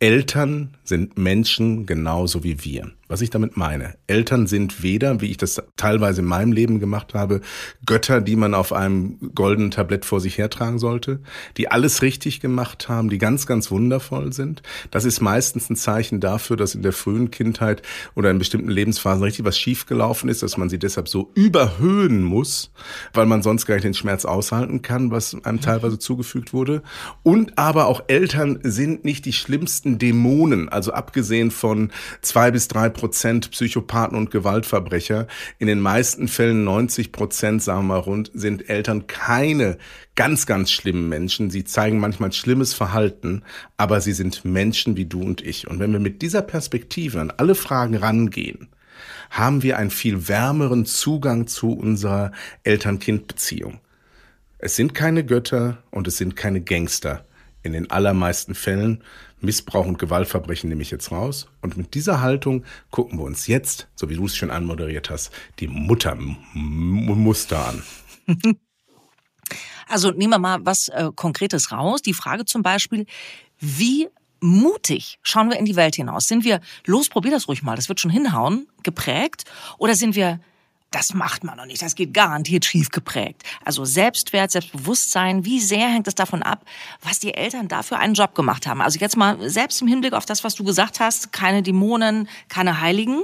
Eltern 0.00 0.74
sind 0.82 1.16
Menschen 1.16 1.86
genauso 1.86 2.42
wie 2.42 2.64
wir. 2.64 2.90
Was 3.08 3.20
ich 3.20 3.30
damit 3.30 3.56
meine. 3.56 3.94
Eltern 4.08 4.48
sind 4.48 4.82
weder, 4.82 5.20
wie 5.20 5.30
ich 5.30 5.36
das 5.36 5.62
teilweise 5.76 6.22
in 6.22 6.26
meinem 6.26 6.50
Leben 6.50 6.80
gemacht 6.80 7.14
habe, 7.14 7.40
Götter, 7.84 8.20
die 8.20 8.34
man 8.34 8.52
auf 8.52 8.72
einem 8.72 9.32
goldenen 9.32 9.70
Tablett 9.70 10.04
vor 10.04 10.20
sich 10.20 10.38
hertragen 10.38 10.80
sollte, 10.80 11.20
die 11.56 11.70
alles 11.70 12.02
richtig 12.02 12.40
gemacht 12.40 12.88
haben, 12.88 13.08
die 13.08 13.18
ganz, 13.18 13.46
ganz 13.46 13.70
wundervoll 13.70 14.32
sind. 14.32 14.62
Das 14.90 15.04
ist 15.04 15.20
meistens 15.20 15.70
ein 15.70 15.76
Zeichen 15.76 16.18
dafür, 16.18 16.56
dass 16.56 16.74
in 16.74 16.82
der 16.82 16.92
frühen 16.92 17.30
Kindheit 17.30 17.82
oder 18.16 18.30
in 18.30 18.38
bestimmten 18.38 18.70
Lebensphasen 18.70 19.22
richtig 19.22 19.44
was 19.44 19.56
schiefgelaufen 19.56 20.28
ist, 20.28 20.42
dass 20.42 20.56
man 20.56 20.68
sie 20.68 20.78
deshalb 20.78 21.08
so 21.08 21.30
überhöhen 21.34 22.24
muss, 22.24 22.72
weil 23.14 23.26
man 23.26 23.42
sonst 23.42 23.66
gar 23.66 23.76
nicht 23.76 23.84
den 23.84 23.94
Schmerz 23.94 24.24
aushalten 24.24 24.82
kann, 24.82 25.12
was 25.12 25.36
einem 25.44 25.60
teilweise 25.60 26.00
zugefügt 26.00 26.52
wurde. 26.52 26.82
Und 27.22 27.56
aber 27.56 27.86
auch 27.86 28.02
Eltern 28.08 28.58
sind 28.64 29.04
nicht 29.04 29.24
die 29.26 29.32
schlimmsten 29.32 29.98
Dämonen, 29.98 30.68
also 30.68 30.92
abgesehen 30.92 31.52
von 31.52 31.92
zwei 32.20 32.50
bis 32.50 32.66
drei 32.66 32.88
Prozent 32.96 33.50
Psychopathen 33.52 34.16
und 34.18 34.30
Gewaltverbrecher. 34.30 35.28
In 35.58 35.68
den 35.68 35.80
meisten 35.80 36.26
Fällen 36.26 36.64
90 36.64 37.12
Prozent, 37.12 37.62
sagen 37.62 37.86
wir 37.86 37.98
rund, 37.98 38.30
sind 38.34 38.68
Eltern 38.68 39.06
keine 39.06 39.78
ganz, 40.16 40.46
ganz 40.46 40.70
schlimmen 40.72 41.08
Menschen. 41.08 41.50
Sie 41.50 41.64
zeigen 41.64 42.00
manchmal 42.00 42.32
schlimmes 42.32 42.74
Verhalten, 42.74 43.42
aber 43.76 44.00
sie 44.00 44.12
sind 44.12 44.44
Menschen 44.44 44.96
wie 44.96 45.04
du 45.04 45.22
und 45.22 45.42
ich. 45.42 45.68
Und 45.68 45.78
wenn 45.78 45.92
wir 45.92 46.00
mit 46.00 46.22
dieser 46.22 46.42
Perspektive 46.42 47.20
an 47.20 47.32
alle 47.36 47.54
Fragen 47.54 47.94
rangehen, 47.94 48.68
haben 49.30 49.62
wir 49.62 49.76
einen 49.76 49.90
viel 49.90 50.28
wärmeren 50.28 50.86
Zugang 50.86 51.46
zu 51.46 51.72
unserer 51.72 52.32
Eltern-Kind-Beziehung. 52.64 53.80
Es 54.58 54.76
sind 54.76 54.94
keine 54.94 55.24
Götter 55.24 55.78
und 55.90 56.08
es 56.08 56.16
sind 56.16 56.34
keine 56.36 56.60
Gangster. 56.60 57.24
In 57.62 57.72
den 57.72 57.90
allermeisten 57.90 58.54
Fällen 58.54 59.02
Missbrauch 59.40 59.86
und 59.86 59.98
Gewaltverbrechen 59.98 60.68
nehme 60.68 60.82
ich 60.82 60.90
jetzt 60.90 61.10
raus. 61.10 61.48
Und 61.60 61.76
mit 61.76 61.94
dieser 61.94 62.20
Haltung 62.20 62.64
gucken 62.90 63.18
wir 63.18 63.24
uns 63.24 63.46
jetzt, 63.46 63.88
so 63.94 64.08
wie 64.08 64.16
du 64.16 64.26
es 64.26 64.36
schon 64.36 64.50
anmoderiert 64.50 65.10
hast, 65.10 65.32
die 65.60 65.68
Muttermuster 65.68 67.66
an. 67.66 67.82
Also 69.88 70.10
nehmen 70.10 70.32
wir 70.32 70.38
mal 70.40 70.58
was 70.62 70.88
äh, 70.88 71.10
Konkretes 71.14 71.70
raus. 71.70 72.02
Die 72.02 72.12
Frage 72.12 72.44
zum 72.44 72.62
Beispiel, 72.62 73.06
wie 73.60 74.08
mutig 74.40 75.18
schauen 75.22 75.48
wir 75.48 75.58
in 75.58 75.64
die 75.64 75.76
Welt 75.76 75.94
hinaus? 75.94 76.26
Sind 76.26 76.44
wir, 76.44 76.60
los, 76.84 77.08
probier 77.08 77.30
das 77.30 77.48
ruhig 77.48 77.62
mal, 77.62 77.76
das 77.76 77.88
wird 77.88 78.00
schon 78.00 78.10
hinhauen, 78.10 78.66
geprägt? 78.82 79.44
Oder 79.78 79.94
sind 79.94 80.16
wir 80.16 80.40
das 80.96 81.12
macht 81.12 81.44
man 81.44 81.58
noch 81.58 81.66
nicht. 81.66 81.82
Das 81.82 81.94
geht 81.94 82.14
garantiert 82.14 82.64
schief 82.64 82.88
geprägt. 82.88 83.42
Also 83.62 83.84
Selbstwert, 83.84 84.50
Selbstbewusstsein, 84.50 85.44
wie 85.44 85.60
sehr 85.60 85.88
hängt 85.88 86.08
es 86.08 86.14
davon 86.14 86.42
ab, 86.42 86.64
was 87.02 87.18
die 87.18 87.34
Eltern 87.34 87.68
dafür 87.68 87.98
einen 87.98 88.14
Job 88.14 88.34
gemacht 88.34 88.66
haben. 88.66 88.80
Also 88.80 88.98
jetzt 88.98 89.14
mal 89.14 89.36
selbst 89.50 89.82
im 89.82 89.88
Hinblick 89.88 90.14
auf 90.14 90.24
das, 90.24 90.42
was 90.42 90.54
du 90.54 90.64
gesagt 90.64 90.98
hast, 90.98 91.32
keine 91.32 91.62
Dämonen, 91.62 92.30
keine 92.48 92.80
Heiligen. 92.80 93.20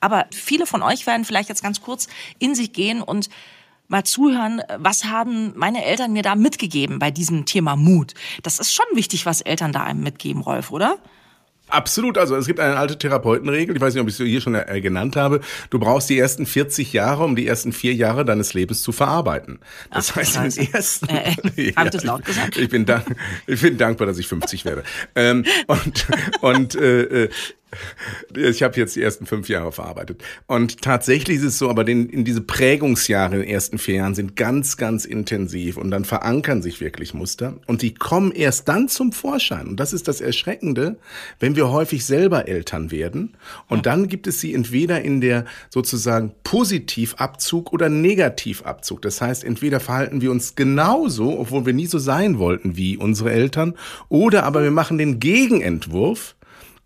Aber 0.00 0.26
viele 0.32 0.66
von 0.66 0.82
euch 0.82 1.06
werden 1.06 1.24
vielleicht 1.24 1.48
jetzt 1.48 1.62
ganz 1.62 1.80
kurz 1.80 2.08
in 2.40 2.56
sich 2.56 2.72
gehen 2.72 3.00
und 3.00 3.28
mal 3.86 4.02
zuhören, 4.02 4.60
was 4.78 5.04
haben 5.04 5.52
meine 5.56 5.84
Eltern 5.84 6.14
mir 6.14 6.24
da 6.24 6.34
mitgegeben 6.34 6.98
bei 6.98 7.12
diesem 7.12 7.46
Thema 7.46 7.76
Mut. 7.76 8.14
Das 8.42 8.58
ist 8.58 8.74
schon 8.74 8.86
wichtig, 8.94 9.24
was 9.24 9.40
Eltern 9.40 9.70
da 9.70 9.84
einem 9.84 10.02
mitgeben, 10.02 10.42
Rolf, 10.42 10.72
oder? 10.72 10.98
Absolut, 11.68 12.18
also 12.18 12.36
es 12.36 12.46
gibt 12.46 12.60
eine 12.60 12.76
alte 12.76 12.98
Therapeutenregel, 12.98 13.74
ich 13.74 13.80
weiß 13.80 13.94
nicht, 13.94 14.02
ob 14.02 14.08
ich 14.08 14.16
sie 14.16 14.26
hier 14.26 14.40
schon 14.40 14.54
äh, 14.54 14.80
genannt 14.80 15.16
habe. 15.16 15.40
Du 15.70 15.78
brauchst 15.78 16.10
die 16.10 16.18
ersten 16.18 16.44
40 16.44 16.92
Jahre, 16.92 17.24
um 17.24 17.36
die 17.36 17.46
ersten 17.46 17.72
vier 17.72 17.94
Jahre 17.94 18.24
deines 18.24 18.52
Lebens 18.52 18.82
zu 18.82 18.92
verarbeiten. 18.92 19.58
Das 19.90 20.10
Ach, 20.10 20.16
heißt, 20.16 20.36
in 20.36 20.50
den 20.50 20.74
ersten. 20.74 21.08
Äh, 21.08 21.34
äh, 21.56 21.72
ja, 21.76 21.84
das 21.84 22.04
laut 22.04 22.24
gesagt? 22.24 22.58
Ich 22.58 22.68
bin, 22.68 22.84
dank, 22.84 23.16
ich 23.46 23.62
bin 23.62 23.78
dankbar, 23.78 24.06
dass 24.06 24.18
ich 24.18 24.28
50 24.28 24.64
werde. 24.64 24.84
ähm, 25.14 25.44
und 25.66 26.06
und 26.42 26.74
äh, 26.74 27.24
äh 27.24 27.28
ich 28.36 28.62
habe 28.62 28.78
jetzt 28.78 28.96
die 28.96 29.02
ersten 29.02 29.26
fünf 29.26 29.48
Jahre 29.48 29.72
verarbeitet. 29.72 30.22
Und 30.46 30.82
tatsächlich 30.82 31.38
ist 31.38 31.44
es 31.44 31.58
so, 31.58 31.70
aber 31.70 31.84
den, 31.84 32.08
in 32.08 32.24
diese 32.24 32.40
Prägungsjahre 32.40 33.36
in 33.36 33.42
den 33.42 33.50
ersten 33.50 33.78
vier 33.78 33.96
Jahren 33.96 34.14
sind 34.14 34.36
ganz, 34.36 34.76
ganz 34.76 35.04
intensiv 35.04 35.76
und 35.76 35.90
dann 35.90 36.04
verankern 36.04 36.62
sich 36.62 36.80
wirklich 36.80 37.14
Muster 37.14 37.58
und 37.66 37.82
die 37.82 37.94
kommen 37.94 38.32
erst 38.32 38.68
dann 38.68 38.88
zum 38.88 39.12
Vorschein. 39.12 39.68
Und 39.68 39.80
das 39.80 39.92
ist 39.92 40.08
das 40.08 40.20
Erschreckende, 40.20 40.98
wenn 41.40 41.56
wir 41.56 41.70
häufig 41.70 42.04
selber 42.04 42.48
Eltern 42.48 42.90
werden. 42.90 43.36
Und 43.68 43.86
dann 43.86 44.08
gibt 44.08 44.26
es 44.26 44.40
sie 44.40 44.54
entweder 44.54 45.02
in 45.02 45.20
der 45.20 45.44
sozusagen 45.70 46.32
Positivabzug 46.44 47.72
oder 47.72 47.88
Negativabzug. 47.88 49.02
Das 49.02 49.20
heißt, 49.20 49.44
entweder 49.44 49.80
verhalten 49.80 50.20
wir 50.20 50.30
uns 50.30 50.54
genauso, 50.54 51.38
obwohl 51.38 51.66
wir 51.66 51.72
nie 51.72 51.86
so 51.86 51.98
sein 51.98 52.38
wollten 52.38 52.76
wie 52.76 52.96
unsere 52.96 53.32
Eltern, 53.32 53.74
oder 54.08 54.44
aber 54.44 54.62
wir 54.62 54.70
machen 54.70 54.98
den 54.98 55.20
Gegenentwurf 55.20 56.36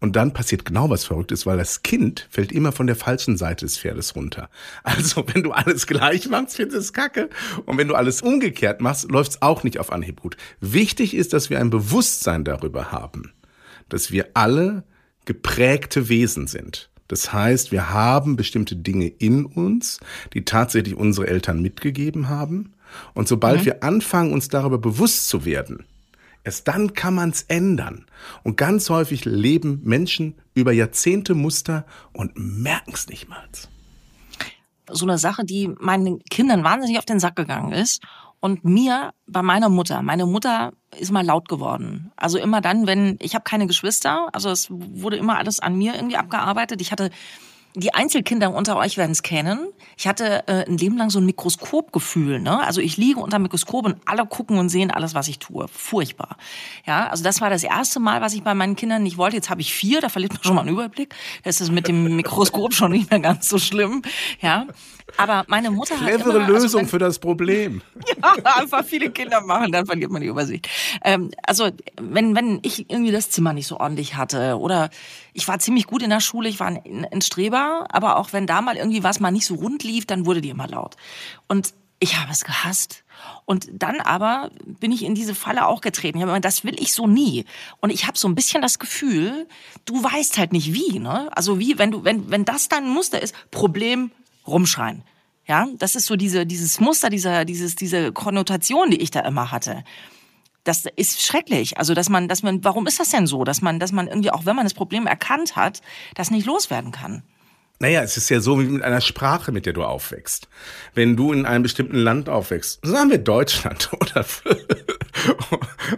und 0.01 0.15
dann 0.15 0.33
passiert 0.33 0.65
genau 0.65 0.91
was 0.91 1.05
Verrücktes, 1.05 1.45
weil 1.45 1.59
das 1.59 1.83
Kind 1.83 2.29
fällt 2.31 2.53
immer 2.53 2.71
von 2.71 2.87
der 2.87 2.95
falschen 2.95 3.37
Seite 3.37 3.67
des 3.67 3.79
Pferdes 3.79 4.15
runter. 4.15 4.49
Also 4.85 5.25
wenn 5.33 5.43
du 5.43 5.51
alles 5.51 5.87
gleich 5.87 6.29
machst, 6.29 6.57
findest 6.57 6.77
du 6.77 6.81
es 6.81 6.93
kacke. 6.93 7.29
Und 7.67 7.79
wenn 7.79 7.89
du 7.89 7.95
alles 7.95 8.23
umgekehrt 8.23 8.81
machst, 8.81 9.11
läuft 9.11 9.33
es 9.33 9.43
auch 9.43 9.65
nicht 9.65 9.79
auf 9.79 9.93
Anhieb 9.93 10.21
gut. 10.21 10.37
Wichtig 10.61 11.15
ist, 11.15 11.33
dass 11.33 11.51
wir 11.51 11.59
ein 11.59 11.71
Bewusstsein 11.71 12.45
darüber 12.45 12.93
haben, 12.93 13.33
dass 13.89 14.13
wir 14.13 14.29
alle 14.35 14.85
geprägte 15.25 16.09
Wesen 16.09 16.47
sind. 16.47 16.91
Das 17.09 17.33
heißt, 17.33 17.73
wir 17.73 17.91
haben 17.91 18.37
bestimmte 18.37 18.77
Dinge 18.77 19.09
in 19.09 19.47
uns, 19.47 19.99
die 20.35 20.45
tatsächlich 20.45 20.95
unsere 20.95 21.27
Eltern 21.27 21.61
mitgegeben 21.61 22.29
haben. 22.29 22.75
Und 23.15 23.29
sobald 23.29 23.61
mhm. 23.61 23.65
wir 23.67 23.83
anfangen, 23.83 24.33
uns 24.33 24.49
darüber 24.49 24.79
bewusst 24.79 25.29
zu 25.29 25.45
werden, 25.45 25.85
Erst 26.45 26.69
dann 26.69 26.95
kann 26.95 27.15
man 27.15 27.31
es 27.31 27.43
ändern. 27.43 28.07
Und 28.43 28.57
ganz 28.57 28.91
häufig 28.91 29.25
leben 29.25 29.81
Menschen 29.85 30.35
über 30.55 30.73
Jahrzehnte 30.73 31.35
Muster 31.35 31.85
und 32.13 32.33
merken 32.37 32.93
es 32.95 33.09
nicht 33.09 33.29
mal. 33.29 33.45
So 34.91 35.05
eine 35.05 35.19
Sache, 35.19 35.45
die 35.45 35.69
meinen 35.79 36.21
Kindern 36.25 36.65
wahnsinnig 36.65 36.99
auf 36.99 37.05
den 37.05 37.21
Sack 37.21 37.37
gegangen 37.37 37.73
ist 37.73 38.03
und 38.41 38.65
mir 38.65 39.13
bei 39.27 39.43
meiner 39.43 39.69
Mutter. 39.69 40.03
Meine 40.03 40.27
Mutter 40.27 40.73
ist 40.99 41.13
mal 41.13 41.25
laut 41.25 41.49
geworden. 41.49 42.13
Also 42.17 42.39
immer 42.39 42.61
dann, 42.61 42.87
wenn 42.87 43.19
ich 43.21 43.35
habe 43.35 43.45
keine 43.45 43.67
Geschwister, 43.67 44.29
also 44.33 44.51
es 44.51 44.69
wurde 44.71 45.17
immer 45.17 45.37
alles 45.39 45.61
an 45.61 45.77
mir 45.77 45.95
irgendwie 45.95 46.17
abgearbeitet. 46.17 46.81
Ich 46.81 46.93
hatte 46.93 47.11
die 47.79 47.95
Einzelkinder 47.95 48.53
unter 48.53 48.77
euch 48.77 48.97
werden 48.97 49.13
es 49.13 49.23
kennen. 49.23 49.69
Ich 49.97 50.07
hatte 50.07 50.47
äh, 50.49 50.65
ein 50.67 50.79
Leben 50.79 50.97
lang 50.97 51.11
so 51.11 51.19
ein 51.19 51.27
Mikroskopgefühl. 51.27 52.41
Ne? 52.41 52.61
Also 52.61 52.81
ich 52.81 52.97
liege 52.97 53.21
unter 53.21 53.39
Mikroskop 53.39 53.87
und 53.87 53.97
alle 54.05 54.27
gucken 54.27 54.59
und 54.59 54.69
sehen 54.69 54.91
alles, 54.91 55.15
was 55.15 55.29
ich 55.29 55.39
tue. 55.39 55.67
Furchtbar. 55.69 56.37
Ja, 56.87 57.09
also 57.09 57.23
das 57.23 57.41
war 57.41 57.51
das 57.51 57.63
erste 57.63 58.01
Mal, 58.01 58.21
was 58.21 58.35
ich 58.35 58.43
bei 58.43 58.55
meinen 58.55 58.77
Kindern 58.77 59.03
nicht 59.03 59.17
wollte. 59.17 59.37
Jetzt 59.37 59.51
habe 59.51 59.61
ich 59.61 59.73
vier, 59.73 60.01
da 60.01 60.09
verliert 60.09 60.33
man 60.33 60.43
schon 60.43 60.55
mal 60.55 60.63
einen 60.63 60.71
Überblick. 60.71 61.15
Da 61.45 61.51
ist 61.51 61.71
mit 61.71 61.89
dem 61.89 62.17
Mikroskop 62.17 62.75
schon 62.75 62.93
nicht 62.93 63.11
mehr 63.11 63.21
ganz 63.21 63.49
so 63.49 63.59
schlimm. 63.59 64.03
Ja, 64.41 64.67
aber 65.19 65.45
meine 65.49 65.71
Mutter 65.71 65.97
Clevere 65.97 66.29
hat 66.29 66.37
immer, 66.37 66.47
Lösung 66.49 66.81
also 66.81 66.91
für 66.91 66.99
das 66.99 67.19
Problem. 67.19 67.83
ja, 68.23 68.57
einfach 68.57 68.85
viele 68.85 69.11
Kinder 69.11 69.41
machen, 69.41 69.73
dann 69.73 69.85
verliert 69.85 70.11
man 70.11 70.23
die 70.23 70.29
Übersicht. 70.29 70.69
Ähm, 71.05 71.31
also 71.43 71.71
wenn 72.01 72.35
wenn 72.37 72.61
ich 72.63 72.89
irgendwie 72.91 73.11
das 73.11 73.31
Zimmer 73.31 73.53
nicht 73.53 73.67
so 73.67 73.79
ordentlich 73.79 74.17
hatte 74.17 74.59
oder 74.59 74.91
ich 75.33 75.47
war 75.49 75.59
ziemlich 75.59 75.87
gut 75.87 76.03
in 76.03 76.11
der 76.11 76.21
Schule, 76.21 76.49
ich 76.49 76.61
war 76.61 76.69
ein, 76.69 77.07
ein 77.11 77.21
Streber, 77.21 77.87
aber 77.91 78.17
auch 78.17 78.33
wenn 78.33 78.47
da 78.47 78.63
mal 78.63 78.77
irgendwie 78.77 79.03
was 79.03 79.21
mal 79.21 79.31
nicht 79.31 79.47
so 79.47 79.57
rund 79.57 79.83
lief, 79.83 80.07
dann 80.07 80.25
wurde 80.25 80.41
die 80.41 80.51
immer 80.51 80.69
laut. 80.69 80.97
Und 81.49 81.75
ich 82.01 82.17
habe 82.17 82.31
es 82.31 82.45
gehasst. 82.45 83.05
Und 83.45 83.69
dann 83.73 84.01
aber 84.01 84.51
bin 84.65 84.93
ich 84.93 85.05
in 85.05 85.15
diese 85.15 85.35
Falle 85.35 85.67
auch 85.67 85.81
getreten. 85.81 86.19
Ich 86.19 86.23
habe 86.23 86.31
immer, 86.31 86.41
das 86.41 86.63
will 86.63 86.81
ich 86.81 86.93
so 86.93 87.07
nie. 87.09 87.45
Und 87.81 87.91
ich 87.91 88.07
habe 88.07 88.17
so 88.17 88.29
ein 88.29 88.37
bisschen 88.37 88.63
das 88.63 88.79
Gefühl, 88.79 89.49
du 89.85 90.03
weißt 90.03 90.39
halt 90.39 90.53
nicht 90.53 90.73
wie, 90.73 91.01
ne? 91.01 91.29
Also 91.37 91.59
wie, 91.59 91.79
wenn 91.79 91.91
du, 91.91 92.05
wenn, 92.05 92.31
wenn 92.31 92.45
das 92.45 92.69
dein 92.69 92.89
Muster 92.89 93.21
ist, 93.21 93.35
Problem, 93.51 94.13
rumschreien. 94.49 95.05
Ja, 95.47 95.67
das 95.79 95.95
ist 95.95 96.07
so 96.07 96.17
diese, 96.17 96.45
dieses 96.45 96.79
Muster, 96.79 97.09
dieser, 97.09 97.45
dieses, 97.45 97.75
diese 97.75 98.13
Konnotation, 98.13 98.91
die 98.91 99.01
ich 99.01 99.11
da 99.11 99.21
immer 99.21 99.51
hatte. 99.51 99.83
Das 100.65 100.85
ist 100.97 101.23
schrecklich. 101.23 101.79
Also, 101.79 101.95
dass 101.95 102.11
man, 102.11 102.29
dass 102.29 102.43
man, 102.43 102.63
warum 102.65 102.87
ist 102.87 103.01
das 103.01 103.11
denn 103.11 103.27
so? 103.27 103.45
Dass 103.45 103.63
man, 103.63 103.81
dass 103.81 103.91
man 103.91 104.09
irgendwie, 104.09 104.31
auch 104.31 104.45
wenn 104.45 104.57
man 104.57 104.67
das 104.67 104.75
Problem 104.75 105.07
erkannt 105.07 105.57
hat, 105.57 105.81
das 106.15 106.31
nicht 106.31 106.47
loswerden 106.47 106.93
kann. 106.93 107.23
Naja, 107.81 108.03
es 108.03 108.17
ist 108.17 108.29
ja 108.29 108.41
so 108.41 108.59
wie 108.61 108.65
mit 108.65 108.83
einer 108.83 109.01
Sprache, 109.01 109.53
mit 109.53 109.65
der 109.65 109.73
du 109.73 109.85
aufwächst. 109.85 110.49
Wenn 110.95 111.17
du 111.17 111.33
in 111.33 111.47
einem 111.47 111.63
bestimmten 111.63 111.97
Land 111.97 112.29
aufwächst, 112.29 112.81
sagen 112.85 113.11
wir 113.11 113.19
Deutschland 113.19 113.91
oder, 114.01 114.27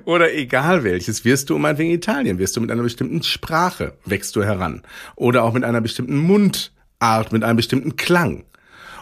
oder 0.05 0.35
egal 0.35 0.85
welches, 0.85 1.25
wirst 1.25 1.49
du 1.49 1.57
meinetwegen 1.57 1.91
Italien, 1.91 2.39
wirst 2.39 2.57
du 2.57 2.61
mit 2.61 2.71
einer 2.71 2.83
bestimmten 2.83 3.23
Sprache, 3.23 3.97
wächst 4.05 4.37
du 4.37 4.45
heran. 4.45 4.83
Oder 5.17 5.43
auch 5.43 5.55
mit 5.55 5.65
einer 5.65 5.81
bestimmten 5.81 6.19
Mundart, 7.01 7.33
mit 7.33 7.45
einem 7.45 7.57
bestimmten 7.57 7.97
Klang. 7.97 8.45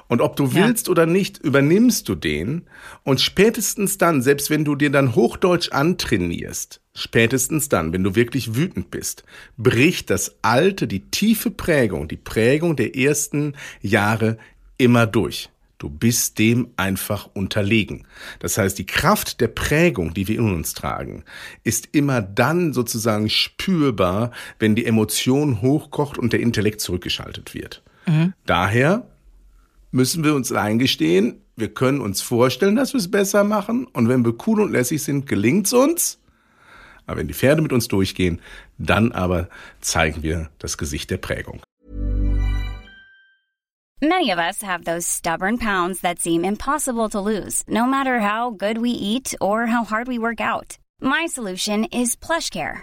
Und 0.06 0.22
ob 0.22 0.36
du 0.36 0.54
willst 0.54 0.86
ja. 0.86 0.92
oder 0.92 1.04
nicht, 1.04 1.38
übernimmst 1.38 2.08
du 2.08 2.14
den. 2.14 2.62
Und 3.04 3.20
spätestens 3.20 3.98
dann, 3.98 4.22
selbst 4.22 4.48
wenn 4.48 4.64
du 4.64 4.74
dir 4.74 4.90
dann 4.90 5.14
Hochdeutsch 5.14 5.70
antrainierst, 5.70 6.80
spätestens 6.94 7.68
dann, 7.68 7.92
wenn 7.92 8.04
du 8.04 8.14
wirklich 8.14 8.54
wütend 8.54 8.90
bist, 8.90 9.24
bricht 9.58 10.08
das 10.08 10.36
alte, 10.40 10.86
die 10.86 11.10
tiefe 11.10 11.50
Prägung, 11.50 12.08
die 12.08 12.16
Prägung 12.16 12.74
der 12.74 12.96
ersten 12.96 13.54
Jahre 13.82 14.38
immer 14.78 15.06
durch. 15.06 15.50
Du 15.76 15.90
bist 15.90 16.38
dem 16.40 16.70
einfach 16.76 17.28
unterlegen. 17.34 18.06
Das 18.40 18.58
heißt, 18.58 18.78
die 18.78 18.86
Kraft 18.86 19.40
der 19.40 19.46
Prägung, 19.48 20.12
die 20.12 20.26
wir 20.26 20.38
in 20.38 20.54
uns 20.54 20.74
tragen, 20.74 21.22
ist 21.62 21.90
immer 21.92 22.20
dann 22.20 22.72
sozusagen 22.72 23.28
spürbar, 23.30 24.32
wenn 24.58 24.74
die 24.74 24.86
Emotion 24.86 25.60
hochkocht 25.60 26.18
und 26.18 26.32
der 26.32 26.40
Intellekt 26.40 26.80
zurückgeschaltet 26.80 27.54
wird. 27.54 27.82
Mhm. 28.08 28.32
Daher 28.46 29.06
müssen 29.90 30.24
wir 30.24 30.34
uns 30.34 30.52
eingestehen, 30.52 31.42
wir 31.56 31.74
können 31.74 32.00
uns 32.00 32.20
vorstellen, 32.20 32.76
dass 32.76 32.94
wir 32.94 32.98
es 32.98 33.10
besser 33.10 33.42
machen. 33.42 33.86
Und 33.86 34.08
wenn 34.08 34.24
wir 34.24 34.34
cool 34.46 34.60
und 34.60 34.70
lässig 34.70 35.02
sind, 35.02 35.26
gelingt 35.26 35.66
es 35.66 35.72
uns. 35.72 36.18
Aber 37.06 37.18
wenn 37.18 37.26
die 37.26 37.34
Pferde 37.34 37.62
mit 37.62 37.72
uns 37.72 37.88
durchgehen, 37.88 38.40
dann 38.76 39.12
aber 39.12 39.48
zeigen 39.80 40.22
wir 40.22 40.50
das 40.58 40.78
Gesicht 40.78 41.10
der 41.10 41.16
Prägung. 41.16 41.60
Many 44.00 44.30
of 44.30 44.38
us 44.38 44.62
have 44.62 44.84
those 44.84 45.08
stubborn 45.08 45.58
pounds 45.58 46.02
that 46.02 46.20
seem 46.20 46.44
impossible 46.44 47.08
to 47.08 47.18
lose, 47.18 47.64
no 47.66 47.84
matter 47.84 48.20
how 48.20 48.52
good 48.52 48.78
we 48.78 48.90
eat 48.90 49.34
or 49.40 49.66
how 49.66 49.82
hard 49.84 50.06
we 50.06 50.20
work 50.20 50.40
out. 50.40 50.78
My 51.00 51.26
solution 51.26 51.84
is 51.84 52.14
PlushCare. 52.14 52.82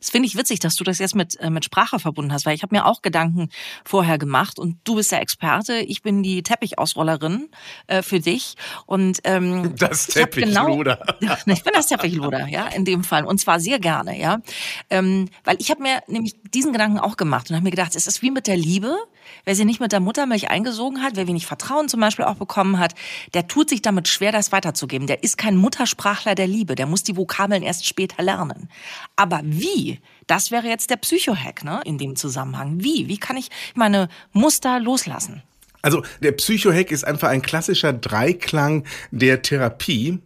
Das 0.00 0.10
finde 0.10 0.26
ich 0.26 0.36
witzig, 0.36 0.60
dass 0.60 0.76
du 0.76 0.84
das 0.84 0.98
jetzt 0.98 1.14
mit, 1.14 1.38
äh, 1.40 1.50
mit 1.50 1.64
Sprache 1.64 1.98
verbunden 1.98 2.32
hast, 2.32 2.46
weil 2.46 2.54
ich 2.54 2.62
habe 2.62 2.74
mir 2.74 2.86
auch 2.86 3.02
Gedanken 3.02 3.50
vorher 3.84 4.18
gemacht 4.18 4.58
und 4.58 4.78
du 4.84 4.96
bist 4.96 5.12
der 5.12 5.20
Experte, 5.20 5.78
ich 5.78 6.02
bin 6.02 6.22
die 6.22 6.42
Teppichausrollerin 6.42 7.48
äh, 7.86 8.02
für 8.02 8.20
dich 8.20 8.56
und 8.86 9.20
ähm, 9.24 9.74
das 9.78 10.06
Teppichluder. 10.06 11.00
Genau, 11.20 11.34
ich 11.46 11.62
bin 11.62 11.72
das 11.74 11.86
Teppichluder, 11.86 12.48
ja, 12.48 12.66
in 12.68 12.84
dem 12.84 13.04
Fall 13.04 13.24
und 13.24 13.38
zwar 13.38 13.60
sehr 13.60 13.78
gerne, 13.78 14.18
ja, 14.18 14.40
ähm, 14.88 15.28
weil 15.44 15.56
ich 15.60 15.70
habe 15.70 15.82
mir 15.82 16.00
nämlich 16.08 16.36
diesen 16.54 16.72
Gedanken 16.72 16.98
auch 16.98 17.16
gemacht 17.16 17.50
und 17.50 17.56
habe 17.56 17.64
mir 17.64 17.70
gedacht, 17.70 17.94
es 17.94 18.06
ist 18.06 18.22
wie 18.22 18.30
mit 18.30 18.46
der 18.46 18.56
Liebe, 18.56 18.96
wer 19.44 19.54
sie 19.54 19.64
nicht 19.64 19.80
mit 19.80 19.92
der 19.92 20.00
Muttermilch 20.00 20.50
eingesogen 20.50 21.02
hat, 21.02 21.16
wer 21.16 21.26
wenig 21.26 21.46
Vertrauen 21.46 21.88
zum 21.88 22.00
Beispiel 22.00 22.24
auch 22.24 22.36
bekommen 22.36 22.78
hat, 22.78 22.94
der 23.34 23.48
tut 23.48 23.68
sich 23.68 23.82
damit 23.82 24.08
schwer, 24.08 24.32
das 24.32 24.52
weiterzugeben. 24.52 25.06
Der 25.06 25.22
ist 25.22 25.38
kein 25.38 25.56
Muttersprachler 25.56 26.34
der 26.34 26.46
Liebe, 26.46 26.74
der 26.74 26.86
muss 26.86 27.02
die 27.02 27.16
Vokabeln 27.16 27.62
erst 27.62 27.86
später 27.86 28.22
lernen. 28.22 28.68
Aber 29.16 29.40
wie 29.44 29.89
das 30.26 30.50
wäre 30.50 30.66
jetzt 30.66 30.90
der 30.90 30.96
Psychohack, 30.96 31.64
ne, 31.64 31.80
in 31.84 31.98
dem 31.98 32.16
Zusammenhang. 32.16 32.82
Wie? 32.82 33.08
Wie 33.08 33.18
kann 33.18 33.36
ich 33.36 33.48
meine 33.74 34.08
Muster 34.32 34.78
loslassen? 34.80 35.42
Also 35.82 36.02
der 36.22 36.32
Psychohack 36.32 36.90
ist 36.90 37.04
einfach 37.04 37.28
ein 37.28 37.42
klassischer 37.42 37.92
Dreiklang 37.92 38.84
der 39.10 39.42
Therapie. 39.42 40.18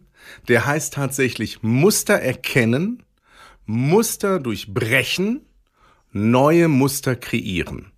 Der 0.47 0.65
heißt 0.65 0.93
tatsächlich 0.93 1.63
Muster 1.63 2.15
erkennen, 2.15 3.03
Muster 3.65 4.39
durchbrechen, 4.39 5.41
neue 6.11 6.67
Muster 6.67 7.15
kreieren. 7.15 7.91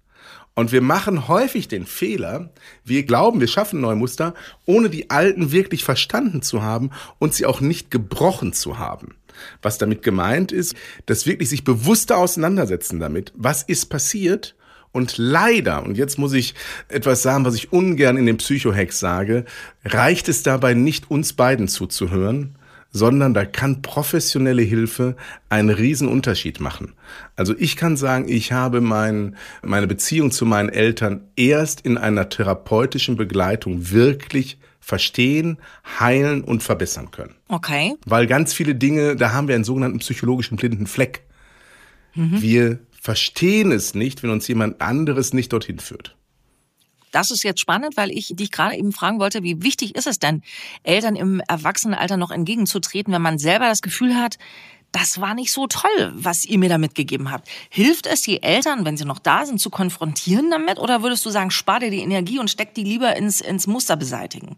Und 0.55 0.71
wir 0.71 0.81
machen 0.81 1.27
häufig 1.27 1.67
den 1.67 1.86
Fehler, 1.86 2.50
wir 2.83 3.03
glauben, 3.03 3.39
wir 3.39 3.47
schaffen 3.47 3.79
neue 3.79 3.95
Muster, 3.95 4.33
ohne 4.65 4.89
die 4.89 5.12
alten 5.12 5.51
wirklich 5.51 5.83
verstanden 5.83 6.41
zu 6.41 6.63
haben 6.63 6.89
und 7.19 7.36
sie 7.36 7.45
auch 7.45 7.62
nicht 7.62 7.91
gebrochen 7.91 8.53
zu 8.53 8.79
haben. 8.79 9.16
Was 9.62 9.77
damit 9.77 10.03
gemeint 10.03 10.51
ist, 10.51 10.75
dass 11.06 11.25
wirklich 11.25 11.50
sich 11.50 11.63
bewusster 11.63 12.17
auseinandersetzen 12.17 13.00
damit, 13.00 13.34
was 13.36 13.63
ist 13.63 13.88
passiert 13.88 14.56
und 14.91 15.17
leider, 15.17 15.84
und 15.84 15.98
jetzt 15.98 16.17
muss 16.17 16.34
ich 16.34 16.56
etwas 16.88 17.22
sagen, 17.22 17.46
was 17.46 17.56
ich 17.56 17.72
ungern 17.72 18.17
in 18.17 18.25
den 18.25 18.38
Psychohacks 18.38 19.00
sage, 19.00 19.46
reicht 19.86 20.29
es 20.29 20.44
dabei 20.44 20.74
nicht, 20.74 21.12
uns 21.12 21.34
beiden 21.34 21.67
zuzuhören, 21.67 22.56
sondern 22.91 23.34
da 23.34 23.46
kann 23.46 23.82
professionelle 23.82 24.62
Hilfe 24.62 25.15
einen 25.50 25.70
riesen 25.70 26.08
Unterschied 26.08 26.60
machen. 26.60 26.94
Also 27.36 27.53
ich 27.58 27.75
kann 27.75 27.98
sagen, 27.98 28.27
ich 28.27 28.53
habe 28.53 28.82
mein, 28.82 29.36
meine 29.62 29.88
Beziehung 29.88 30.32
zu 30.32 30.46
meinen 30.46 30.70
Eltern 30.70 31.25
erst 31.36 31.82
in 31.82 31.98
einer 31.98 32.29
therapeutischen 32.29 33.17
Begleitung 33.17 33.91
wirklich 33.91 34.58
verstehen, 34.88 35.58
heilen 36.00 36.46
und 36.46 36.63
verbessern 36.63 37.12
können. 37.12 37.36
Okay. 37.50 37.96
Weil 38.06 38.25
ganz 38.25 38.53
viele 38.53 38.74
Dinge, 38.74 39.17
da 39.17 39.34
haben 39.34 39.50
wir 39.50 39.56
einen 39.56 39.65
sogenannten 39.65 40.00
psychologischen 40.00 40.56
blinden 40.56 40.88
Fleck. 40.88 41.24
Mhm. 42.15 42.41
Wir 42.41 42.79
verstehen 43.01 43.74
es 43.74 43.96
nicht, 43.96 44.24
wenn 44.24 44.29
uns 44.29 44.48
jemand 44.48 44.79
anderes 44.79 45.34
nicht 45.34 45.51
dorthin 45.51 45.79
führt. 45.79 46.15
Das 47.12 47.32
ist 47.32 47.44
jetzt 47.44 47.60
spannend, 47.60 47.98
weil 47.98 48.12
ich 48.12 48.32
dich 48.34 48.50
gerade 48.50 48.77
eben 48.77 48.94
fragen 48.94 49.20
wollte, 49.20 49.44
wie 49.44 49.62
wichtig 49.62 49.94
ist 49.94 50.08
es 50.08 50.20
denn, 50.20 50.41
Eltern 50.84 51.17
im 51.17 51.41
Erwachsenenalter 51.50 52.15
noch 52.15 52.32
entgegenzutreten, 52.32 53.12
wenn 53.12 53.22
man 53.22 53.39
selber 53.39 53.65
das 53.67 53.82
Gefühl 53.82 54.15
hat, 54.15 54.38
das 54.94 55.20
war 55.20 55.34
nicht 55.34 55.51
so 55.51 55.67
toll, 55.67 56.13
was 56.15 56.46
ihr 56.46 56.60
mir 56.60 56.70
da 56.70 56.77
mitgegeben 56.77 57.29
habt. 57.29 57.50
Hilft 57.70 58.08
es 58.08 58.22
die 58.22 58.41
Eltern, 58.41 58.86
wenn 58.86 58.96
sie 58.96 59.03
noch 59.03 59.20
da 59.20 59.46
sind, 59.46 59.60
zu 59.60 59.70
konfrontieren 59.70 60.50
damit? 60.50 60.79
Oder 60.79 61.03
würdest 61.03 61.25
du 61.25 61.29
sagen, 61.29 61.51
spar 61.51 61.82
dir 61.82 61.91
die 61.91 62.00
Energie 62.00 62.39
und 62.39 62.50
steck 62.50 62.74
die 62.74 62.86
lieber 62.86 63.17
ins, 63.17 63.41
ins 63.41 63.67
Muster 63.67 63.98
beseitigen? 63.98 64.56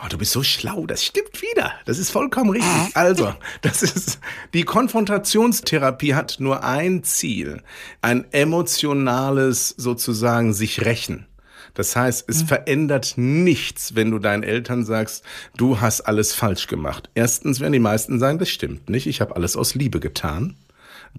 Oh, 0.00 0.08
du 0.08 0.18
bist 0.18 0.32
so 0.32 0.44
schlau, 0.44 0.86
das 0.86 1.04
stimmt 1.04 1.42
wieder. 1.42 1.72
Das 1.84 1.98
ist 1.98 2.10
vollkommen 2.10 2.50
richtig. 2.50 2.96
Also, 2.96 3.34
das 3.62 3.82
ist, 3.82 4.20
die 4.54 4.62
Konfrontationstherapie 4.62 6.14
hat 6.14 6.36
nur 6.38 6.62
ein 6.62 7.02
Ziel. 7.02 7.62
Ein 8.00 8.26
emotionales 8.32 9.74
sozusagen 9.76 10.52
sich 10.52 10.84
rächen. 10.84 11.26
Das 11.74 11.96
heißt, 11.96 12.28
es 12.28 12.42
mhm. 12.42 12.46
verändert 12.46 13.14
nichts, 13.16 13.94
wenn 13.94 14.10
du 14.10 14.18
deinen 14.18 14.42
Eltern 14.42 14.84
sagst, 14.84 15.24
du 15.56 15.80
hast 15.80 16.02
alles 16.02 16.34
falsch 16.34 16.66
gemacht. 16.66 17.10
Erstens 17.14 17.60
werden 17.60 17.72
die 17.72 17.78
meisten 17.78 18.18
sagen, 18.18 18.38
das 18.38 18.48
stimmt 18.48 18.88
nicht, 18.88 19.06
ich 19.06 19.20
habe 19.20 19.36
alles 19.36 19.56
aus 19.56 19.74
Liebe 19.74 20.00
getan. 20.00 20.56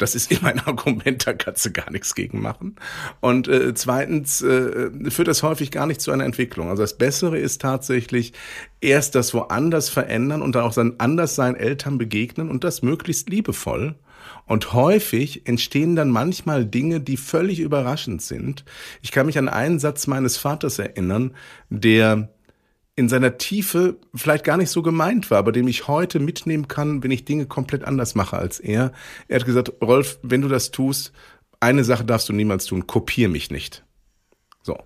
Das 0.01 0.15
ist 0.15 0.31
immer 0.31 0.49
ein 0.49 0.59
Argument, 0.65 1.25
da 1.27 1.33
kannst 1.33 1.65
du 1.65 1.71
gar 1.71 1.91
nichts 1.91 2.15
gegen 2.15 2.41
machen. 2.41 2.75
Und 3.19 3.47
äh, 3.47 3.73
zweitens 3.73 4.41
äh, 4.41 4.89
führt 5.09 5.27
das 5.27 5.43
häufig 5.43 5.71
gar 5.71 5.85
nicht 5.85 6.01
zu 6.01 6.11
einer 6.11 6.25
Entwicklung. 6.25 6.69
Also 6.69 6.83
das 6.83 6.97
Bessere 6.97 7.37
ist 7.37 7.61
tatsächlich 7.61 8.33
erst 8.81 9.15
das 9.15 9.33
woanders 9.33 9.89
verändern 9.89 10.41
und 10.41 10.55
dann 10.55 10.63
auch 10.63 10.73
sein 10.73 10.95
Anderssein 10.99 11.55
Eltern 11.55 11.97
begegnen 11.97 12.49
und 12.49 12.63
das 12.63 12.81
möglichst 12.81 13.29
liebevoll. 13.29 13.95
Und 14.45 14.73
häufig 14.73 15.47
entstehen 15.47 15.95
dann 15.95 16.09
manchmal 16.09 16.65
Dinge, 16.65 16.99
die 16.99 17.17
völlig 17.17 17.59
überraschend 17.59 18.21
sind. 18.21 18.65
Ich 19.01 19.11
kann 19.11 19.27
mich 19.27 19.37
an 19.37 19.47
einen 19.47 19.79
Satz 19.79 20.07
meines 20.07 20.37
Vaters 20.37 20.79
erinnern, 20.79 21.35
der 21.69 22.29
in 22.99 23.07
seiner 23.07 23.37
Tiefe 23.37 23.95
vielleicht 24.13 24.43
gar 24.43 24.57
nicht 24.57 24.69
so 24.69 24.81
gemeint 24.81 25.31
war, 25.31 25.37
aber 25.37 25.53
dem 25.53 25.69
ich 25.69 25.87
heute 25.87 26.19
mitnehmen 26.19 26.67
kann, 26.67 27.01
wenn 27.01 27.11
ich 27.11 27.23
Dinge 27.23 27.45
komplett 27.45 27.85
anders 27.85 28.13
mache 28.13 28.37
als 28.37 28.59
er. 28.59 28.91
Er 29.29 29.39
hat 29.39 29.45
gesagt, 29.45 29.71
Rolf, 29.81 30.19
wenn 30.21 30.41
du 30.41 30.49
das 30.49 30.71
tust, 30.71 31.13
eine 31.61 31.85
Sache 31.85 32.03
darfst 32.03 32.27
du 32.27 32.33
niemals 32.33 32.65
tun, 32.65 32.87
kopier 32.87 33.29
mich 33.29 33.51
nicht. 33.51 33.85
So. 34.63 34.77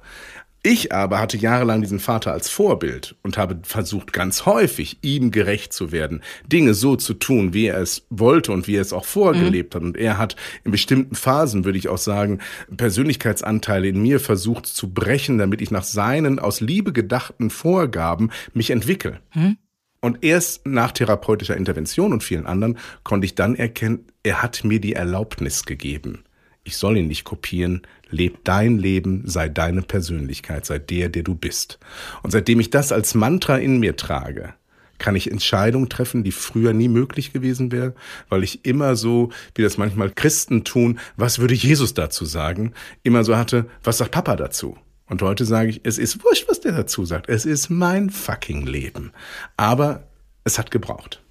Ich 0.65 0.93
aber 0.93 1.19
hatte 1.19 1.35
jahrelang 1.35 1.81
diesen 1.81 1.99
Vater 1.99 2.31
als 2.31 2.49
Vorbild 2.49 3.17
und 3.21 3.37
habe 3.37 3.59
versucht, 3.63 4.13
ganz 4.13 4.45
häufig 4.45 4.97
ihm 5.01 5.29
gerecht 5.31 5.73
zu 5.73 5.91
werden, 5.91 6.21
Dinge 6.47 6.73
so 6.73 6.95
zu 6.95 7.15
tun, 7.15 7.53
wie 7.53 7.65
er 7.65 7.79
es 7.79 8.05
wollte 8.09 8.53
und 8.53 8.65
wie 8.65 8.77
er 8.77 8.81
es 8.81 8.93
auch 8.93 9.03
vorgelebt 9.03 9.73
mhm. 9.73 9.77
hat. 9.77 9.83
Und 9.83 9.97
er 9.97 10.17
hat 10.17 10.37
in 10.63 10.71
bestimmten 10.71 11.15
Phasen, 11.15 11.65
würde 11.65 11.77
ich 11.77 11.89
auch 11.89 11.97
sagen, 11.97 12.39
Persönlichkeitsanteile 12.77 13.89
in 13.89 14.01
mir 14.01 14.21
versucht 14.21 14.65
zu 14.65 14.93
brechen, 14.93 15.37
damit 15.37 15.61
ich 15.61 15.69
nach 15.69 15.83
seinen 15.83 16.39
aus 16.39 16.61
Liebe 16.61 16.93
gedachten 16.93 17.49
Vorgaben 17.49 18.31
mich 18.53 18.69
entwickle. 18.69 19.19
Mhm. 19.33 19.57
Und 19.99 20.23
erst 20.23 20.65
nach 20.65 20.93
therapeutischer 20.93 21.57
Intervention 21.57 22.13
und 22.13 22.23
vielen 22.23 22.45
anderen 22.45 22.77
konnte 23.03 23.25
ich 23.25 23.35
dann 23.35 23.55
erkennen, 23.55 24.05
er 24.23 24.41
hat 24.41 24.63
mir 24.63 24.79
die 24.79 24.93
Erlaubnis 24.93 25.65
gegeben. 25.65 26.23
Ich 26.65 26.77
soll 26.77 26.97
ihn 26.97 27.07
nicht 27.07 27.25
kopieren, 27.25 27.81
leb 28.09 28.45
dein 28.45 28.77
Leben, 28.77 29.23
sei 29.25 29.49
deine 29.49 29.81
Persönlichkeit, 29.81 30.65
sei 30.65 30.79
der, 30.79 31.09
der 31.09 31.23
du 31.23 31.35
bist. 31.35 31.77
Und 32.21 32.31
seitdem 32.31 32.59
ich 32.61 32.69
das 32.69 32.93
als 32.93 33.15
Mantra 33.15 33.57
in 33.57 33.79
mir 33.79 33.97
trage, 33.97 34.53
kann 34.97 35.17
ich 35.17 35.29
Entscheidungen 35.29 35.89
treffen, 35.89 36.23
die 36.23 36.31
früher 36.31 36.71
nie 36.71 36.87
möglich 36.87 37.33
gewesen 37.33 37.73
wäre, 37.73 37.93
weil 38.29 38.43
ich 38.43 38.63
immer 38.63 38.95
so, 38.95 39.31
wie 39.55 39.61
das 39.61 39.77
manchmal 39.77 40.11
Christen 40.11 40.63
tun, 40.63 40.99
was 41.17 41.39
würde 41.39 41.53
Jesus 41.53 41.93
dazu 41.93 42.23
sagen, 42.23 42.73
immer 43.03 43.25
so 43.25 43.35
hatte, 43.35 43.65
was 43.83 43.97
sagt 43.97 44.11
Papa 44.11 44.37
dazu? 44.37 44.77
Und 45.07 45.21
heute 45.21 45.43
sage 45.43 45.69
ich, 45.69 45.81
es 45.83 45.97
ist 45.97 46.23
wurscht, 46.23 46.45
was 46.47 46.61
der 46.61 46.71
dazu 46.71 47.03
sagt. 47.03 47.27
Es 47.27 47.45
ist 47.45 47.69
mein 47.69 48.09
fucking 48.09 48.65
Leben. 48.65 49.11
Aber 49.57 50.07
es 50.45 50.57
hat 50.57 50.71
gebraucht. 50.71 51.22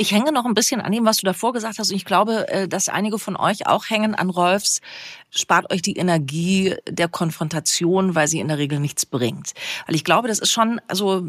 Ich 0.00 0.12
hänge 0.12 0.32
noch 0.32 0.46
ein 0.46 0.54
bisschen 0.54 0.80
an 0.80 0.92
dem, 0.92 1.04
was 1.04 1.18
du 1.18 1.26
davor 1.26 1.52
gesagt 1.52 1.78
hast. 1.78 1.90
Und 1.90 1.96
ich 1.96 2.06
glaube, 2.06 2.48
äh, 2.48 2.66
dass 2.66 2.88
einige 2.88 3.18
von 3.18 3.36
euch 3.36 3.66
auch 3.66 3.90
hängen 3.90 4.14
an 4.14 4.30
Rolfs. 4.30 4.80
Spart 5.28 5.70
euch 5.70 5.82
die 5.82 5.96
Energie 5.96 6.74
der 6.88 7.06
Konfrontation, 7.06 8.14
weil 8.14 8.26
sie 8.26 8.40
in 8.40 8.48
der 8.48 8.56
Regel 8.56 8.80
nichts 8.80 9.04
bringt. 9.04 9.52
Weil 9.86 9.94
ich 9.94 10.04
glaube, 10.04 10.28
das 10.28 10.38
ist 10.38 10.52
schon, 10.52 10.80
also 10.88 11.22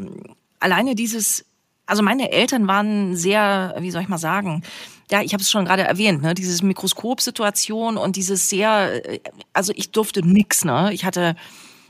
alleine 0.62 0.96
dieses, 0.96 1.44
also 1.86 2.02
meine 2.02 2.32
Eltern 2.32 2.66
waren 2.66 3.18
sehr, 3.18 3.76
wie 3.80 3.92
soll 3.92 4.04
ich 4.04 4.08
mal 4.08 4.18
sagen, 4.18 4.64
ja, 5.12 5.22
ich 5.22 5.34
habe 5.34 5.44
es 5.44 5.52
schon 5.52 5.66
gerade 5.66 5.84
erwähnt, 5.84 6.22
ne, 6.22 6.34
dieses 6.34 6.64
Mikroskopsituation 6.64 7.98
und 7.98 8.16
dieses 8.16 8.50
sehr, 8.50 9.06
äh, 9.06 9.20
also 9.52 9.74
ich 9.76 9.92
durfte 9.92 10.26
nix, 10.26 10.64
ne, 10.64 10.94
ich 10.94 11.04
hatte 11.04 11.36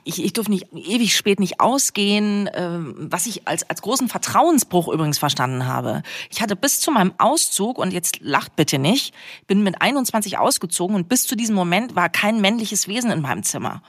ich, 0.03 0.23
ich 0.23 0.33
durfte 0.33 0.51
nicht 0.51 0.67
ewig 0.73 1.15
spät 1.15 1.39
nicht 1.39 1.59
ausgehen, 1.59 2.47
äh, 2.47 2.79
was 2.95 3.27
ich 3.27 3.47
als, 3.47 3.69
als 3.69 3.81
großen 3.81 4.07
Vertrauensbruch 4.09 4.87
übrigens 4.87 5.19
verstanden 5.19 5.65
habe. 5.65 6.03
Ich 6.29 6.41
hatte 6.41 6.55
bis 6.55 6.79
zu 6.79 6.91
meinem 6.91 7.13
Auszug, 7.17 7.77
und 7.77 7.91
jetzt 7.91 8.19
lacht 8.21 8.55
bitte 8.55 8.79
nicht, 8.79 9.13
bin 9.47 9.63
mit 9.63 9.81
21 9.81 10.37
ausgezogen 10.37 10.95
und 10.95 11.09
bis 11.09 11.27
zu 11.27 11.35
diesem 11.35 11.55
Moment 11.55 11.95
war 11.95 12.09
kein 12.09 12.41
männliches 12.41 12.87
Wesen 12.87 13.11
in 13.11 13.21
meinem 13.21 13.43
Zimmer, 13.43 13.81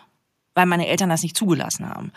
weil 0.55 0.67
meine 0.67 0.87
Eltern 0.87 1.09
das 1.09 1.23
nicht 1.23 1.37
zugelassen 1.37 1.89
haben. 1.89 2.13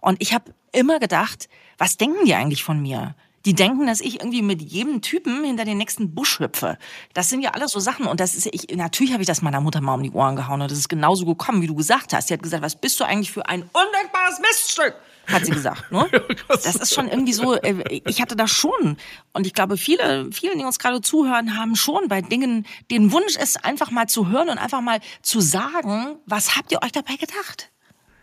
Und 0.00 0.20
ich 0.20 0.32
habe 0.32 0.54
immer 0.72 0.98
gedacht, 0.98 1.48
was 1.78 1.96
denken 1.96 2.24
die 2.24 2.34
eigentlich 2.34 2.64
von 2.64 2.80
mir? 2.80 3.14
Die 3.44 3.54
denken, 3.54 3.86
dass 3.86 4.00
ich 4.00 4.20
irgendwie 4.20 4.42
mit 4.42 4.62
jedem 4.62 5.02
Typen 5.02 5.44
hinter 5.44 5.64
den 5.64 5.76
nächsten 5.76 6.14
Busch 6.14 6.38
hüpfe. 6.38 6.78
Das 7.12 7.28
sind 7.28 7.42
ja 7.42 7.50
alles 7.50 7.72
so 7.72 7.80
Sachen. 7.80 8.06
Und 8.06 8.20
das 8.20 8.34
ist, 8.34 8.46
ich, 8.52 8.74
natürlich 8.74 9.12
habe 9.12 9.22
ich 9.22 9.26
das 9.26 9.42
meiner 9.42 9.60
Mutter 9.60 9.80
mal 9.80 9.94
um 9.94 10.02
die 10.02 10.12
Ohren 10.12 10.36
gehauen. 10.36 10.62
Und 10.62 10.70
das 10.70 10.78
ist 10.78 10.88
genauso 10.88 11.26
gekommen, 11.26 11.60
wie 11.60 11.66
du 11.66 11.74
gesagt 11.74 12.14
hast. 12.14 12.28
Sie 12.28 12.34
hat 12.34 12.42
gesagt, 12.42 12.62
was 12.62 12.76
bist 12.76 12.98
du 13.00 13.04
eigentlich 13.04 13.32
für 13.32 13.46
ein 13.46 13.62
undenkbares 13.62 14.40
Miststück? 14.40 14.94
Hat 15.26 15.44
sie 15.44 15.52
gesagt. 15.52 15.90
Ne? 15.90 16.08
Das 16.48 16.76
ist 16.76 16.94
schon 16.94 17.08
irgendwie 17.08 17.32
so, 17.32 17.54
äh, 17.54 18.00
ich 18.06 18.20
hatte 18.20 18.36
das 18.36 18.50
schon. 18.50 18.96
Und 19.32 19.46
ich 19.46 19.54
glaube, 19.54 19.76
viele, 19.76 20.30
viele, 20.32 20.56
die 20.56 20.64
uns 20.64 20.78
gerade 20.78 21.00
zuhören, 21.00 21.56
haben 21.58 21.76
schon 21.76 22.08
bei 22.08 22.22
Dingen 22.22 22.66
den 22.90 23.12
Wunsch, 23.12 23.36
es 23.38 23.56
einfach 23.56 23.90
mal 23.90 24.08
zu 24.08 24.28
hören 24.28 24.48
und 24.48 24.58
einfach 24.58 24.80
mal 24.80 25.00
zu 25.22 25.40
sagen, 25.40 26.16
was 26.26 26.56
habt 26.56 26.72
ihr 26.72 26.82
euch 26.82 26.92
dabei 26.92 27.16
gedacht? 27.16 27.70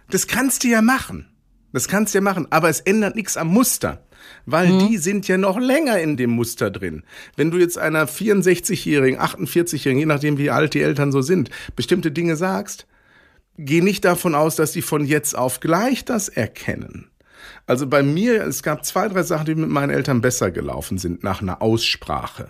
Das 0.09 0.27
kannst 0.27 0.63
du 0.63 0.67
ja 0.67 0.81
machen. 0.81 1.30
Das 1.73 1.87
kannst 1.87 2.13
du 2.13 2.17
ja 2.17 2.21
machen, 2.21 2.47
aber 2.49 2.69
es 2.69 2.81
ändert 2.81 3.15
nichts 3.15 3.37
am 3.37 3.47
Muster 3.47 4.03
weil 4.45 4.69
mhm. 4.69 4.87
die 4.87 4.97
sind 4.97 5.27
ja 5.27 5.37
noch 5.37 5.59
länger 5.59 5.99
in 5.99 6.17
dem 6.17 6.31
Muster 6.31 6.71
drin. 6.71 7.03
Wenn 7.35 7.51
du 7.51 7.57
jetzt 7.57 7.77
einer 7.77 8.07
64-Jährigen, 8.07 9.19
48-Jährigen, 9.19 9.99
je 9.99 10.05
nachdem 10.05 10.37
wie 10.37 10.49
alt 10.49 10.73
die 10.73 10.81
Eltern 10.81 11.11
so 11.11 11.21
sind, 11.21 11.49
bestimmte 11.75 12.11
Dinge 12.11 12.35
sagst, 12.35 12.87
geh 13.57 13.81
nicht 13.81 14.05
davon 14.05 14.35
aus, 14.35 14.55
dass 14.55 14.73
sie 14.73 14.81
von 14.81 15.05
jetzt 15.05 15.37
auf 15.37 15.59
gleich 15.59 16.05
das 16.05 16.29
erkennen. 16.29 17.09
Also 17.65 17.87
bei 17.87 18.03
mir, 18.03 18.43
es 18.43 18.63
gab 18.63 18.85
zwei, 18.85 19.07
drei 19.07 19.23
Sachen, 19.23 19.45
die 19.45 19.55
mit 19.55 19.69
meinen 19.69 19.91
Eltern 19.91 20.21
besser 20.21 20.51
gelaufen 20.51 20.97
sind 20.97 21.23
nach 21.23 21.41
einer 21.41 21.61
Aussprache. 21.61 22.49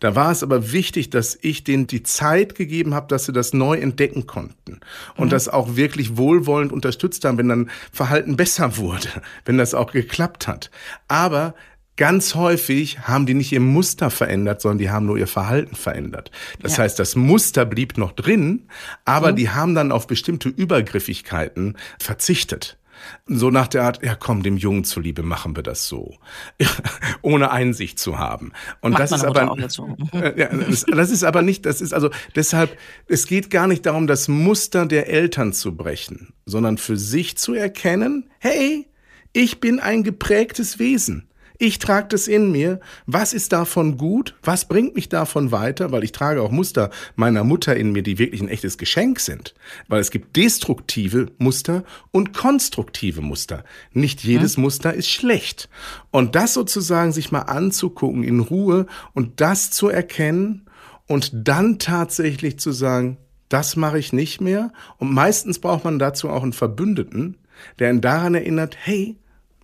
Da 0.00 0.14
war 0.14 0.30
es 0.30 0.42
aber 0.42 0.72
wichtig, 0.72 1.10
dass 1.10 1.38
ich 1.40 1.64
denen 1.64 1.86
die 1.86 2.02
Zeit 2.02 2.54
gegeben 2.54 2.94
habe, 2.94 3.08
dass 3.08 3.26
sie 3.26 3.32
das 3.32 3.52
neu 3.52 3.76
entdecken 3.76 4.26
konnten 4.26 4.80
und 5.16 5.26
mhm. 5.26 5.30
das 5.30 5.48
auch 5.48 5.76
wirklich 5.76 6.16
wohlwollend 6.16 6.72
unterstützt 6.72 7.24
haben, 7.24 7.38
wenn 7.38 7.48
dann 7.48 7.70
Verhalten 7.92 8.36
besser 8.36 8.76
wurde, 8.76 9.08
wenn 9.44 9.58
das 9.58 9.74
auch 9.74 9.92
geklappt 9.92 10.46
hat. 10.46 10.70
Aber 11.08 11.54
Ganz 11.98 12.36
häufig 12.36 13.00
haben 13.00 13.26
die 13.26 13.34
nicht 13.34 13.50
ihr 13.50 13.58
Muster 13.58 14.08
verändert, 14.08 14.60
sondern 14.62 14.78
die 14.78 14.88
haben 14.88 15.06
nur 15.06 15.18
ihr 15.18 15.26
Verhalten 15.26 15.74
verändert. 15.74 16.30
Das 16.62 16.76
ja. 16.76 16.84
heißt, 16.84 16.96
das 16.96 17.16
Muster 17.16 17.64
blieb 17.66 17.98
noch 17.98 18.12
drin, 18.12 18.68
aber 19.04 19.32
mhm. 19.32 19.36
die 19.36 19.50
haben 19.50 19.74
dann 19.74 19.90
auf 19.90 20.06
bestimmte 20.06 20.48
Übergriffigkeiten 20.48 21.76
verzichtet. 21.98 22.78
So 23.26 23.50
nach 23.50 23.68
der 23.68 23.84
Art, 23.84 24.02
ja 24.02 24.14
komm, 24.14 24.42
dem 24.42 24.56
Jungen 24.56 24.84
zuliebe 24.84 25.22
machen 25.22 25.56
wir 25.56 25.62
das 25.62 25.86
so. 25.86 26.16
Ohne 27.22 27.50
Einsicht 27.50 27.98
zu 27.98 28.18
haben. 28.18 28.52
Und 28.80 28.92
Macht 28.92 29.02
das 29.02 29.12
ist 29.12 29.24
aber, 29.24 29.56
äh, 30.12 30.40
ja, 30.40 30.48
das, 30.48 30.84
das 30.84 31.10
ist 31.10 31.24
aber 31.24 31.42
nicht, 31.42 31.66
das 31.66 31.80
ist 31.80 31.92
also 31.92 32.10
deshalb, 32.34 32.76
es 33.06 33.26
geht 33.26 33.50
gar 33.50 33.66
nicht 33.66 33.86
darum, 33.86 34.06
das 34.06 34.28
Muster 34.28 34.86
der 34.86 35.08
Eltern 35.08 35.52
zu 35.52 35.76
brechen, 35.76 36.32
sondern 36.46 36.78
für 36.78 36.96
sich 36.96 37.36
zu 37.36 37.54
erkennen, 37.54 38.30
hey, 38.38 38.86
ich 39.32 39.60
bin 39.60 39.80
ein 39.80 40.02
geprägtes 40.02 40.78
Wesen. 40.78 41.27
Ich 41.60 41.80
trage 41.80 42.06
das 42.08 42.28
in 42.28 42.52
mir. 42.52 42.78
Was 43.06 43.32
ist 43.32 43.52
davon 43.52 43.98
gut? 43.98 44.36
Was 44.44 44.68
bringt 44.68 44.94
mich 44.94 45.08
davon 45.08 45.50
weiter? 45.50 45.90
Weil 45.90 46.04
ich 46.04 46.12
trage 46.12 46.40
auch 46.40 46.52
Muster 46.52 46.90
meiner 47.16 47.42
Mutter 47.42 47.74
in 47.74 47.90
mir, 47.90 48.04
die 48.04 48.18
wirklich 48.18 48.40
ein 48.40 48.48
echtes 48.48 48.78
Geschenk 48.78 49.18
sind. 49.18 49.54
Weil 49.88 50.00
es 50.00 50.12
gibt 50.12 50.36
destruktive 50.36 51.26
Muster 51.38 51.82
und 52.12 52.32
konstruktive 52.32 53.22
Muster. 53.22 53.64
Nicht 53.92 54.22
jedes 54.22 54.54
hm. 54.54 54.62
Muster 54.62 54.94
ist 54.94 55.10
schlecht. 55.10 55.68
Und 56.12 56.36
das 56.36 56.54
sozusagen 56.54 57.10
sich 57.10 57.32
mal 57.32 57.42
anzugucken 57.42 58.22
in 58.22 58.38
Ruhe 58.38 58.86
und 59.12 59.40
das 59.40 59.72
zu 59.72 59.88
erkennen 59.88 60.66
und 61.08 61.32
dann 61.34 61.80
tatsächlich 61.80 62.60
zu 62.60 62.70
sagen, 62.70 63.16
das 63.48 63.74
mache 63.74 63.98
ich 63.98 64.12
nicht 64.12 64.40
mehr. 64.40 64.72
Und 64.98 65.12
meistens 65.12 65.58
braucht 65.58 65.82
man 65.82 65.98
dazu 65.98 66.28
auch 66.28 66.44
einen 66.44 66.52
Verbündeten, 66.52 67.36
der 67.80 67.90
ihn 67.90 68.00
daran 68.00 68.36
erinnert, 68.36 68.76
hey, 68.78 69.16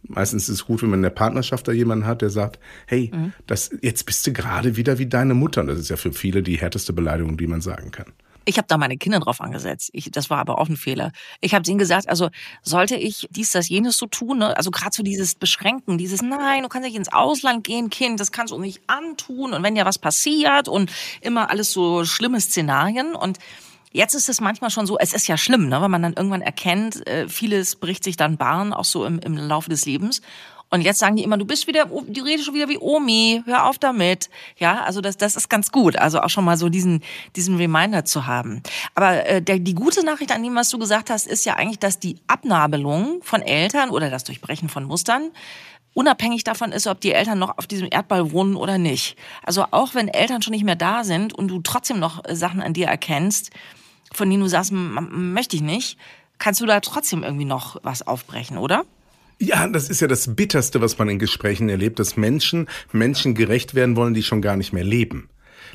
Meistens 0.08 0.48
ist 0.48 0.54
es 0.56 0.66
gut, 0.66 0.82
wenn 0.82 0.90
man 0.90 0.98
in 0.98 1.04
der 1.04 1.10
Partnerschaft 1.10 1.66
da 1.66 1.72
jemanden 1.72 2.06
hat, 2.06 2.22
der 2.22 2.30
sagt, 2.30 2.58
hey, 2.86 3.10
mhm. 3.12 3.32
das, 3.46 3.70
jetzt 3.80 4.04
bist 4.06 4.26
du 4.26 4.32
gerade 4.32 4.76
wieder 4.76 4.98
wie 4.98 5.06
deine 5.06 5.34
Mutter. 5.34 5.62
Und 5.62 5.68
das 5.68 5.78
ist 5.78 5.88
ja 5.88 5.96
für 5.96 6.12
viele 6.12 6.42
die 6.42 6.56
härteste 6.56 6.92
Beleidigung, 6.92 7.36
die 7.36 7.46
man 7.46 7.60
sagen 7.60 7.90
kann. 7.90 8.12
Ich 8.46 8.58
habe 8.58 8.68
da 8.68 8.76
meine 8.76 8.98
Kinder 8.98 9.20
drauf 9.20 9.40
angesetzt. 9.40 9.90
Ich, 9.92 10.10
das 10.10 10.28
war 10.28 10.38
aber 10.38 10.58
auch 10.58 10.68
ein 10.68 10.76
Fehler. 10.76 11.12
Ich 11.40 11.54
habe 11.54 11.66
ihnen 11.66 11.78
gesagt, 11.78 12.08
also 12.08 12.28
sollte 12.62 12.96
ich 12.96 13.26
dies, 13.30 13.50
das, 13.50 13.68
jenes 13.68 13.96
so 13.96 14.06
tun, 14.06 14.38
ne? 14.38 14.56
also 14.56 14.70
gerade 14.70 14.94
so 14.94 15.02
dieses 15.02 15.34
Beschränken, 15.34 15.96
dieses 15.96 16.20
Nein, 16.20 16.62
du 16.62 16.68
kannst 16.68 16.86
nicht 16.86 16.96
ins 16.96 17.12
Ausland 17.12 17.64
gehen, 17.64 17.88
Kind, 17.88 18.20
das 18.20 18.32
kannst 18.32 18.52
du 18.52 18.58
nicht 18.58 18.82
antun 18.86 19.54
und 19.54 19.62
wenn 19.62 19.76
ja 19.76 19.86
was 19.86 19.98
passiert 19.98 20.68
und 20.68 20.92
immer 21.22 21.50
alles 21.50 21.72
so 21.72 22.04
schlimme 22.04 22.40
Szenarien 22.40 23.14
und 23.14 23.38
Jetzt 23.96 24.14
ist 24.14 24.28
es 24.28 24.40
manchmal 24.40 24.70
schon 24.70 24.86
so, 24.86 24.98
es 24.98 25.12
ist 25.12 25.28
ja 25.28 25.36
schlimm, 25.36 25.68
ne, 25.68 25.80
wenn 25.80 25.90
man 25.90 26.02
dann 26.02 26.14
irgendwann 26.14 26.42
erkennt, 26.42 27.06
äh, 27.06 27.28
vieles 27.28 27.76
bricht 27.76 28.02
sich 28.02 28.16
dann 28.16 28.36
Bahn, 28.36 28.72
auch 28.72 28.84
so 28.84 29.04
im, 29.04 29.20
im 29.20 29.36
Laufe 29.36 29.70
des 29.70 29.86
Lebens. 29.86 30.20
Und 30.68 30.80
jetzt 30.80 30.98
sagen 30.98 31.14
die 31.14 31.22
immer, 31.22 31.38
du 31.38 31.44
bist 31.44 31.68
wieder, 31.68 31.88
die 32.08 32.18
redest 32.18 32.46
schon 32.46 32.54
wieder 32.54 32.68
wie 32.68 32.78
Omi, 32.78 33.44
hör 33.46 33.66
auf 33.66 33.78
damit. 33.78 34.30
Ja, 34.58 34.82
also 34.82 35.00
das, 35.00 35.16
das 35.16 35.36
ist 35.36 35.48
ganz 35.48 35.70
gut. 35.70 35.94
Also 35.94 36.20
auch 36.20 36.28
schon 36.28 36.44
mal 36.44 36.56
so 36.56 36.68
diesen, 36.68 37.04
diesen 37.36 37.56
Reminder 37.56 38.04
zu 38.04 38.26
haben. 38.26 38.64
Aber 38.96 39.24
äh, 39.26 39.40
der, 39.40 39.60
die 39.60 39.76
gute 39.76 40.04
Nachricht 40.04 40.32
an 40.32 40.42
dem, 40.42 40.56
was 40.56 40.70
du 40.70 40.78
gesagt 40.78 41.08
hast, 41.08 41.28
ist 41.28 41.44
ja 41.44 41.54
eigentlich, 41.54 41.78
dass 41.78 42.00
die 42.00 42.16
Abnabelung 42.26 43.20
von 43.22 43.42
Eltern 43.42 43.90
oder 43.90 44.10
das 44.10 44.24
Durchbrechen 44.24 44.68
von 44.68 44.82
Mustern 44.82 45.30
unabhängig 45.92 46.42
davon 46.42 46.72
ist, 46.72 46.88
ob 46.88 47.00
die 47.00 47.12
Eltern 47.12 47.38
noch 47.38 47.58
auf 47.58 47.68
diesem 47.68 47.86
Erdball 47.88 48.32
wohnen 48.32 48.56
oder 48.56 48.76
nicht. 48.76 49.16
Also 49.44 49.66
auch 49.70 49.94
wenn 49.94 50.08
Eltern 50.08 50.42
schon 50.42 50.50
nicht 50.50 50.64
mehr 50.64 50.74
da 50.74 51.04
sind 51.04 51.32
und 51.32 51.46
du 51.46 51.60
trotzdem 51.60 52.00
noch 52.00 52.24
äh, 52.24 52.34
Sachen 52.34 52.60
an 52.60 52.72
dir 52.72 52.88
erkennst, 52.88 53.50
von 54.14 54.30
denen 54.30 54.42
du 54.42 54.48
sagst, 54.48 54.72
möchte 54.72 55.56
ich 55.56 55.62
nicht, 55.62 55.98
kannst 56.38 56.60
du 56.60 56.66
da 56.66 56.80
trotzdem 56.80 57.22
irgendwie 57.22 57.44
noch 57.44 57.76
was 57.82 58.06
aufbrechen, 58.06 58.58
oder? 58.58 58.84
Ja, 59.38 59.66
das 59.66 59.90
ist 59.90 60.00
ja 60.00 60.06
das 60.06 60.34
Bitterste, 60.34 60.80
was 60.80 60.98
man 60.98 61.08
in 61.08 61.18
Gesprächen 61.18 61.68
erlebt, 61.68 61.98
dass 61.98 62.16
Menschen 62.16 62.68
Menschen 62.92 63.34
gerecht 63.34 63.74
werden 63.74 63.96
wollen, 63.96 64.14
die 64.14 64.22
schon 64.22 64.42
gar 64.42 64.56
nicht 64.56 64.72
mehr 64.72 64.84
leben. 64.84 65.28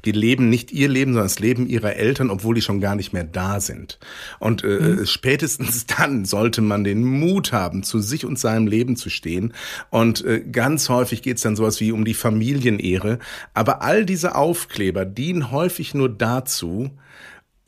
Die 0.06 0.12
leben 0.12 0.50
nicht 0.50 0.72
ihr 0.72 0.88
Leben, 0.88 1.12
sondern 1.12 1.26
das 1.26 1.40
Leben 1.40 1.68
ihrer 1.68 1.96
Eltern, 1.96 2.30
obwohl 2.30 2.56
die 2.56 2.62
schon 2.62 2.80
gar 2.80 2.96
nicht 2.96 3.12
mehr 3.12 3.26
da 3.26 3.60
sind. 3.60 4.00
Und 4.40 4.64
äh, 4.64 4.80
mhm. 4.80 5.06
spätestens 5.06 5.86
dann 5.98 6.26
sollte 6.26 6.62
man 6.62 6.84
den 6.84 7.04
Mut 7.04 7.52
haben, 7.52 7.84
zu 7.84 8.00
sich 8.00 8.26
und 8.26 8.40
seinem 8.40 8.68
Leben 8.68 8.96
zu 8.96 9.10
stehen. 9.10 9.54
Und 9.90 10.24
äh, 10.24 10.40
ganz 10.40 10.90
häufig 10.90 11.22
geht 11.22 11.38
es 11.38 11.44
dann 11.44 11.56
sowas 11.56 11.80
wie 11.82 11.92
um 11.92 12.06
die 12.06 12.14
Familienehre. 12.14 13.20
Aber 13.54 13.82
all 13.82 14.06
diese 14.06 14.36
Aufkleber 14.36 15.06
dienen 15.06 15.52
häufig 15.52 15.94
nur 15.94 16.10
dazu, 16.10 16.92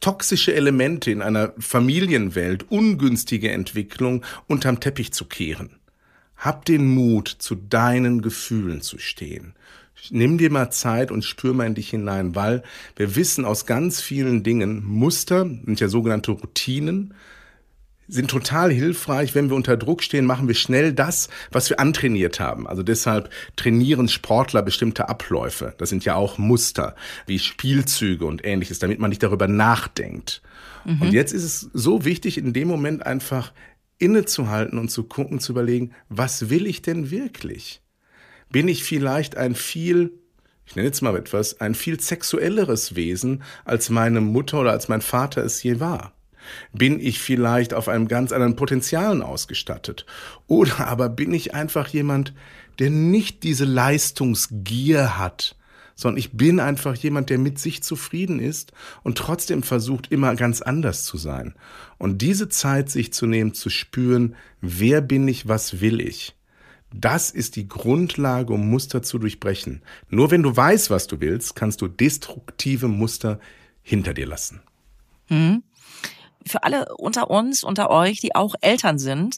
toxische 0.01 0.53
Elemente 0.53 1.11
in 1.11 1.21
einer 1.21 1.53
Familienwelt, 1.57 2.69
ungünstige 2.69 3.51
Entwicklung 3.51 4.25
unterm 4.47 4.79
Teppich 4.79 5.13
zu 5.13 5.25
kehren. 5.25 5.77
Hab 6.35 6.65
den 6.65 6.87
Mut, 6.87 7.29
zu 7.29 7.55
deinen 7.55 8.21
Gefühlen 8.21 8.81
zu 8.81 8.97
stehen. 8.97 9.53
Nimm 10.09 10.39
dir 10.39 10.49
mal 10.49 10.71
Zeit 10.71 11.11
und 11.11 11.23
spür 11.23 11.53
mal 11.53 11.67
in 11.67 11.75
dich 11.75 11.91
hinein, 11.91 12.35
weil 12.35 12.63
wir 12.95 13.15
wissen 13.15 13.45
aus 13.45 13.67
ganz 13.67 14.01
vielen 14.01 14.41
Dingen, 14.41 14.83
Muster 14.83 15.45
sind 15.45 15.79
ja 15.79 15.87
sogenannte 15.87 16.31
Routinen, 16.31 17.13
sind 18.11 18.29
total 18.29 18.71
hilfreich. 18.71 19.33
Wenn 19.33 19.49
wir 19.49 19.55
unter 19.55 19.77
Druck 19.77 20.03
stehen, 20.03 20.25
machen 20.25 20.47
wir 20.47 20.55
schnell 20.55 20.91
das, 20.91 21.29
was 21.51 21.69
wir 21.69 21.79
antrainiert 21.79 22.39
haben. 22.39 22.67
Also 22.67 22.83
deshalb 22.83 23.29
trainieren 23.55 24.09
Sportler 24.09 24.61
bestimmte 24.61 25.07
Abläufe. 25.07 25.73
Das 25.77 25.89
sind 25.89 26.03
ja 26.03 26.15
auch 26.15 26.37
Muster, 26.37 26.95
wie 27.25 27.39
Spielzüge 27.39 28.25
und 28.25 28.45
ähnliches, 28.45 28.79
damit 28.79 28.99
man 28.99 29.09
nicht 29.09 29.23
darüber 29.23 29.47
nachdenkt. 29.47 30.41
Mhm. 30.83 31.01
Und 31.01 31.13
jetzt 31.13 31.31
ist 31.31 31.43
es 31.43 31.69
so 31.73 32.03
wichtig, 32.03 32.37
in 32.37 32.51
dem 32.51 32.67
Moment 32.67 33.05
einfach 33.05 33.53
innezuhalten 33.97 34.77
und 34.77 34.91
zu 34.91 35.03
gucken, 35.03 35.39
zu 35.39 35.53
überlegen, 35.53 35.91
was 36.09 36.49
will 36.49 36.67
ich 36.67 36.81
denn 36.81 37.11
wirklich? 37.11 37.81
Bin 38.49 38.67
ich 38.67 38.83
vielleicht 38.83 39.37
ein 39.37 39.55
viel 39.55 40.11
ich 40.63 40.75
nenne 40.77 40.87
jetzt 40.87 41.01
mal 41.01 41.17
etwas, 41.17 41.59
ein 41.59 41.75
viel 41.75 41.99
sexuelleres 41.99 42.95
Wesen, 42.95 43.43
als 43.65 43.89
meine 43.89 44.21
Mutter 44.21 44.61
oder 44.61 44.71
als 44.71 44.87
mein 44.87 45.01
Vater 45.01 45.43
es 45.43 45.61
je 45.63 45.81
war. 45.81 46.13
Bin 46.73 46.99
ich 46.99 47.19
vielleicht 47.19 47.73
auf 47.73 47.87
einem 47.87 48.07
ganz 48.07 48.31
anderen 48.31 48.55
Potenzialen 48.55 49.21
ausgestattet? 49.21 50.05
Oder 50.47 50.87
aber 50.87 51.09
bin 51.09 51.33
ich 51.33 51.53
einfach 51.53 51.87
jemand, 51.87 52.33
der 52.79 52.89
nicht 52.89 53.43
diese 53.43 53.65
Leistungsgier 53.65 55.17
hat, 55.17 55.55
sondern 55.95 56.17
ich 56.17 56.31
bin 56.31 56.59
einfach 56.59 56.95
jemand, 56.95 57.29
der 57.29 57.37
mit 57.37 57.59
sich 57.59 57.83
zufrieden 57.83 58.39
ist 58.39 58.71
und 59.03 59.17
trotzdem 59.17 59.61
versucht, 59.61 60.11
immer 60.11 60.35
ganz 60.35 60.61
anders 60.61 61.05
zu 61.05 61.17
sein. 61.17 61.53
Und 61.97 62.21
diese 62.21 62.49
Zeit 62.49 62.89
sich 62.89 63.13
zu 63.13 63.27
nehmen, 63.27 63.53
zu 63.53 63.69
spüren, 63.69 64.35
wer 64.61 65.01
bin 65.01 65.27
ich, 65.27 65.47
was 65.47 65.79
will 65.79 66.01
ich? 66.01 66.35
Das 66.93 67.29
ist 67.29 67.55
die 67.55 67.67
Grundlage, 67.67 68.51
um 68.51 68.69
Muster 68.69 69.01
zu 69.01 69.17
durchbrechen. 69.17 69.81
Nur 70.09 70.31
wenn 70.31 70.43
du 70.43 70.55
weißt, 70.55 70.89
was 70.89 71.07
du 71.07 71.21
willst, 71.21 71.55
kannst 71.55 71.81
du 71.81 71.87
destruktive 71.87 72.87
Muster 72.87 73.39
hinter 73.81 74.13
dir 74.13 74.25
lassen. 74.25 74.61
Mhm 75.29 75.63
für 76.45 76.63
alle 76.63 76.95
unter 76.97 77.29
uns, 77.29 77.63
unter 77.63 77.89
euch, 77.89 78.19
die 78.19 78.35
auch 78.35 78.55
Eltern 78.61 78.99
sind, 78.99 79.37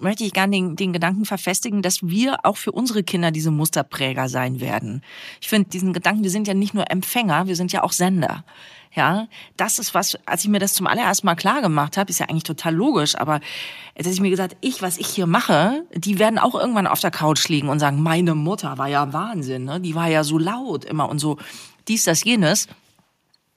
möchte 0.00 0.24
ich 0.24 0.32
gerne 0.32 0.56
den, 0.56 0.76
den 0.76 0.92
Gedanken 0.92 1.24
verfestigen, 1.24 1.82
dass 1.82 2.02
wir 2.02 2.44
auch 2.44 2.56
für 2.56 2.72
unsere 2.72 3.02
Kinder 3.02 3.30
diese 3.30 3.50
Musterpräger 3.50 4.28
sein 4.28 4.60
werden. 4.60 5.02
Ich 5.40 5.48
finde 5.48 5.70
diesen 5.70 5.92
Gedanken, 5.92 6.22
wir 6.22 6.30
sind 6.30 6.48
ja 6.48 6.54
nicht 6.54 6.74
nur 6.74 6.90
Empfänger, 6.90 7.46
wir 7.46 7.56
sind 7.56 7.72
ja 7.72 7.82
auch 7.82 7.92
Sender. 7.92 8.44
Ja, 8.94 9.28
das 9.56 9.78
ist 9.78 9.94
was, 9.94 10.18
als 10.24 10.44
ich 10.44 10.48
mir 10.48 10.58
das 10.58 10.72
zum 10.72 10.86
allerersten 10.86 11.26
Mal 11.26 11.34
klar 11.34 11.60
gemacht 11.60 11.96
habe, 11.96 12.10
ist 12.10 12.20
ja 12.20 12.26
eigentlich 12.26 12.44
total 12.44 12.74
logisch, 12.74 13.16
aber 13.16 13.40
jetzt 13.94 14.06
hätte 14.06 14.14
ich 14.14 14.20
mir 14.20 14.30
gesagt, 14.30 14.56
ich, 14.60 14.80
was 14.80 14.96
ich 14.96 15.08
hier 15.08 15.26
mache, 15.26 15.84
die 15.94 16.18
werden 16.18 16.38
auch 16.38 16.54
irgendwann 16.54 16.86
auf 16.86 17.00
der 17.00 17.10
Couch 17.10 17.48
liegen 17.48 17.68
und 17.68 17.80
sagen, 17.80 18.02
meine 18.02 18.34
Mutter 18.34 18.78
war 18.78 18.88
ja 18.88 19.12
Wahnsinn, 19.12 19.64
ne? 19.64 19.80
die 19.80 19.94
war 19.94 20.08
ja 20.08 20.24
so 20.24 20.38
laut 20.38 20.84
immer 20.84 21.08
und 21.08 21.18
so 21.18 21.36
dies, 21.86 22.04
das, 22.04 22.24
jenes 22.24 22.66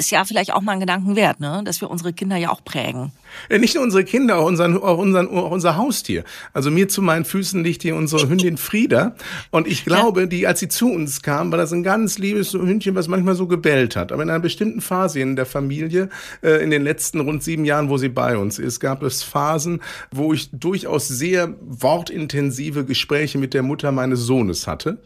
ist 0.02 0.10
ja 0.10 0.26
vielleicht 0.26 0.52
auch 0.54 0.62
mal 0.62 0.74
ein 0.74 0.80
Gedanken 0.80 1.16
wert, 1.16 1.40
ne? 1.40 1.62
dass 1.64 1.80
wir 1.80 1.90
unsere 1.90 2.12
Kinder 2.12 2.36
ja 2.36 2.50
auch 2.50 2.64
prägen. 2.64 3.12
Ja, 3.50 3.60
nicht 3.60 3.76
nur 3.76 3.84
unsere 3.84 4.04
Kinder, 4.04 4.40
auch, 4.40 4.46
unseren, 4.46 4.78
auch, 4.78 4.98
unseren, 4.98 5.30
auch 5.30 5.52
unser 5.52 5.78
Haustier. 5.78 6.24
Also 6.54 6.72
mir 6.72 6.90
zu 6.90 7.02
meinen 7.02 7.24
Füßen 7.24 7.64
liegt 7.64 7.84
hier 7.84 7.96
unsere 7.96 8.28
Hündin 8.28 8.58
Frieda. 8.58 9.16
Und 9.52 9.68
ich 9.68 9.86
glaube, 9.86 10.28
die, 10.28 10.48
als 10.48 10.60
sie 10.60 10.68
zu 10.68 10.92
uns 10.92 11.22
kam, 11.22 11.52
war 11.52 11.58
das 11.58 11.72
ein 11.72 11.84
ganz 11.84 12.18
liebes 12.18 12.54
Hündchen, 12.54 12.96
was 12.96 13.08
manchmal 13.08 13.36
so 13.36 13.46
gebellt 13.48 13.96
hat. 13.96 14.12
Aber 14.12 14.24
in 14.24 14.30
einer 14.30 14.40
bestimmten 14.40 14.82
Phase 14.82 15.20
in 15.20 15.36
der 15.36 15.46
Familie, 15.46 16.10
äh, 16.42 16.64
in 16.64 16.72
den 16.72 16.84
letzten 16.84 17.20
rund 17.20 17.44
sieben 17.44 17.64
Jahren, 17.64 17.90
wo 17.90 17.98
sie 17.98 18.10
bei 18.10 18.38
uns 18.38 18.58
ist, 18.60 18.80
gab 18.80 19.04
es 19.04 19.22
Phasen, 19.22 19.82
wo 20.12 20.34
ich 20.34 20.50
durchaus 20.52 21.08
sehr 21.08 21.54
wortintensive 21.62 22.86
Gespräche 22.86 23.38
mit 23.38 23.54
der 23.54 23.64
Mutter 23.64 23.92
meines 23.92 24.22
Sohnes 24.22 24.66
hatte. 24.68 24.98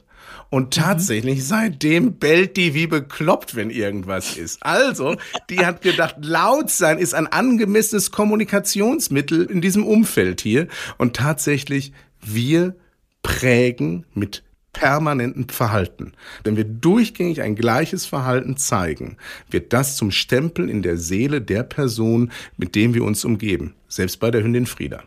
Und 0.55 0.67
mhm. 0.67 0.81
tatsächlich, 0.83 1.39
mhm. 1.39 1.43
seitdem 1.43 2.13
bellt 2.13 2.55
die 2.55 2.73
wie 2.73 2.87
bekloppt, 2.87 3.57
wenn 3.57 3.69
irgendwas 3.69 4.37
ist. 4.37 4.63
Also, 4.63 5.17
die 5.49 5.65
hat 5.65 5.81
gedacht, 5.81 6.15
laut 6.21 6.69
sein 6.69 6.97
ist 6.97 7.13
ein 7.13 7.27
angemessenes 7.27 8.11
Kommunikationsmittel 8.11 9.43
in 9.47 9.59
diesem 9.59 9.85
Umfeld 9.85 10.39
hier. 10.39 10.69
Und 10.97 11.17
tatsächlich, 11.17 11.91
wir 12.21 12.73
prägen 13.21 14.05
mit 14.13 14.43
permanenten 14.71 15.49
Verhalten. 15.49 16.13
Wenn 16.45 16.55
wir 16.55 16.63
durchgängig 16.63 17.41
ein 17.41 17.55
gleiches 17.55 18.05
Verhalten 18.05 18.55
zeigen, 18.55 19.17
wird 19.49 19.73
das 19.73 19.97
zum 19.97 20.09
Stempel 20.09 20.69
in 20.69 20.83
der 20.83 20.95
Seele 20.95 21.41
der 21.41 21.63
Person, 21.63 22.31
mit 22.55 22.75
dem 22.75 22.93
wir 22.93 23.03
uns 23.03 23.25
umgeben. 23.25 23.75
Selbst 23.89 24.21
bei 24.21 24.31
der 24.31 24.41
Hündin 24.41 24.67
Frieda. 24.67 25.03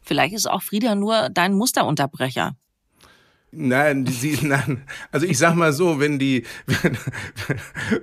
Vielleicht 0.00 0.34
ist 0.34 0.48
auch 0.48 0.62
Frieda 0.62 0.94
nur 0.94 1.28
dein 1.28 1.52
Musterunterbrecher. 1.52 2.56
Nein, 3.50 4.06
sie, 4.06 4.38
nein, 4.42 4.82
also 5.10 5.24
ich 5.24 5.38
sag 5.38 5.54
mal 5.54 5.72
so, 5.72 5.98
wenn 6.00 6.18
die, 6.18 6.44
wenn, 6.66 6.98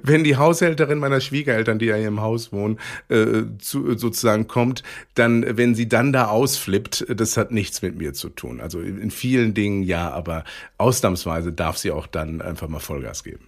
wenn 0.02 0.24
die 0.24 0.38
Haushälterin 0.38 0.98
meiner 0.98 1.22
Schwiegereltern, 1.22 1.78
die 1.78 1.86
ja 1.86 1.96
hier 1.96 2.08
im 2.08 2.22
Haus 2.22 2.52
wohnen, 2.52 2.80
äh, 3.10 3.44
zu, 3.60 3.96
sozusagen 3.96 4.48
kommt, 4.48 4.82
dann, 5.14 5.58
wenn 5.58 5.76
sie 5.76 5.88
dann 5.88 6.12
da 6.12 6.28
ausflippt, 6.28 7.06
das 7.16 7.38
hat 7.38 7.52
nichts 7.52 7.84
mit 7.84 7.96
mir 7.96 8.14
zu 8.14 8.30
tun. 8.30 8.60
Also 8.60 8.80
in 8.80 9.12
vielen 9.12 9.54
Dingen 9.54 9.84
ja, 9.84 10.10
aber 10.10 10.46
ausnahmsweise 10.80 11.54
darf 11.54 11.78
sie 11.78 11.92
auch 11.92 12.08
dann 12.08 12.42
einfach 12.42 12.68
mal 12.68 12.80
Vollgas 12.80 13.24
geben. 13.24 13.48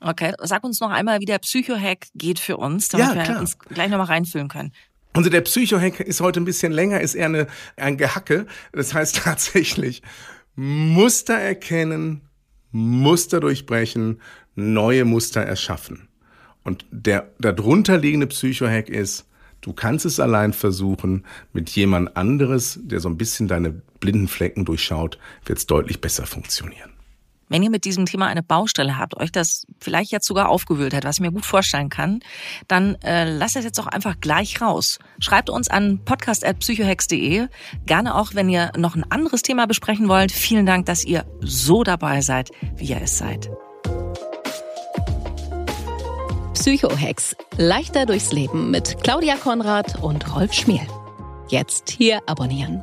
Okay, 0.00 0.32
sag 0.42 0.64
uns 0.64 0.80
noch 0.80 0.90
einmal, 0.90 1.20
wie 1.20 1.24
der 1.26 1.38
Psychohack 1.38 2.06
geht 2.14 2.38
für 2.38 2.56
uns, 2.56 2.88
damit 2.88 3.14
ja, 3.16 3.28
wir 3.28 3.38
uns 3.38 3.58
gleich 3.58 3.90
nochmal 3.90 4.06
reinfühlen 4.06 4.48
können. 4.48 4.72
Also 5.14 5.30
der 5.30 5.42
Psychohack 5.42 6.00
ist 6.00 6.20
heute 6.20 6.40
ein 6.40 6.44
bisschen 6.44 6.72
länger, 6.72 7.00
ist 7.00 7.14
eher 7.14 7.26
eine, 7.26 7.46
ein 7.76 7.96
Gehacke. 7.96 8.46
Das 8.72 8.94
heißt 8.94 9.16
tatsächlich, 9.24 10.02
Muster 10.56 11.34
erkennen, 11.34 12.22
Muster 12.70 13.40
durchbrechen, 13.40 14.20
neue 14.54 15.04
Muster 15.04 15.42
erschaffen. 15.42 16.08
Und 16.62 16.86
der 16.90 17.30
darunter 17.38 17.98
liegende 17.98 18.26
Psychohack 18.26 18.88
ist, 18.88 19.28
du 19.60 19.72
kannst 19.72 20.06
es 20.06 20.18
allein 20.20 20.52
versuchen, 20.52 21.24
mit 21.52 21.70
jemand 21.70 22.16
anderes, 22.16 22.78
der 22.82 23.00
so 23.00 23.08
ein 23.08 23.18
bisschen 23.18 23.48
deine 23.48 23.82
blinden 24.00 24.28
Flecken 24.28 24.64
durchschaut, 24.64 25.18
wird 25.44 25.58
es 25.58 25.66
deutlich 25.66 26.00
besser 26.00 26.26
funktionieren. 26.26 26.93
Wenn 27.48 27.62
ihr 27.62 27.70
mit 27.70 27.84
diesem 27.84 28.06
Thema 28.06 28.26
eine 28.26 28.42
Baustelle 28.42 28.98
habt, 28.98 29.16
euch 29.16 29.30
das 29.30 29.66
vielleicht 29.78 30.12
jetzt 30.12 30.26
sogar 30.26 30.48
aufgewühlt 30.48 30.94
hat, 30.94 31.04
was 31.04 31.16
ich 31.16 31.20
mir 31.20 31.32
gut 31.32 31.44
vorstellen 31.44 31.88
kann, 31.88 32.20
dann 32.68 32.96
äh, 33.02 33.30
lasst 33.30 33.56
es 33.56 33.64
jetzt 33.64 33.78
doch 33.78 33.86
einfach 33.86 34.20
gleich 34.20 34.60
raus. 34.60 34.98
Schreibt 35.18 35.50
uns 35.50 35.68
an 35.68 36.00
podcast.psychohex.de. 36.04 37.48
Gerne 37.86 38.14
auch, 38.14 38.34
wenn 38.34 38.48
ihr 38.48 38.72
noch 38.76 38.96
ein 38.96 39.10
anderes 39.10 39.42
Thema 39.42 39.66
besprechen 39.66 40.08
wollt. 40.08 40.32
Vielen 40.32 40.66
Dank, 40.66 40.86
dass 40.86 41.04
ihr 41.04 41.24
so 41.40 41.82
dabei 41.82 42.20
seid, 42.20 42.50
wie 42.76 42.86
ihr 42.86 43.02
es 43.02 43.18
seid. 43.18 43.50
Psychohex. 46.54 47.36
Leichter 47.58 48.06
durchs 48.06 48.32
Leben 48.32 48.70
mit 48.70 48.96
Claudia 49.02 49.36
Konrad 49.36 50.02
und 50.02 50.34
Rolf 50.34 50.54
Schmiel. 50.54 50.86
Jetzt 51.48 51.90
hier 51.90 52.20
abonnieren. 52.26 52.82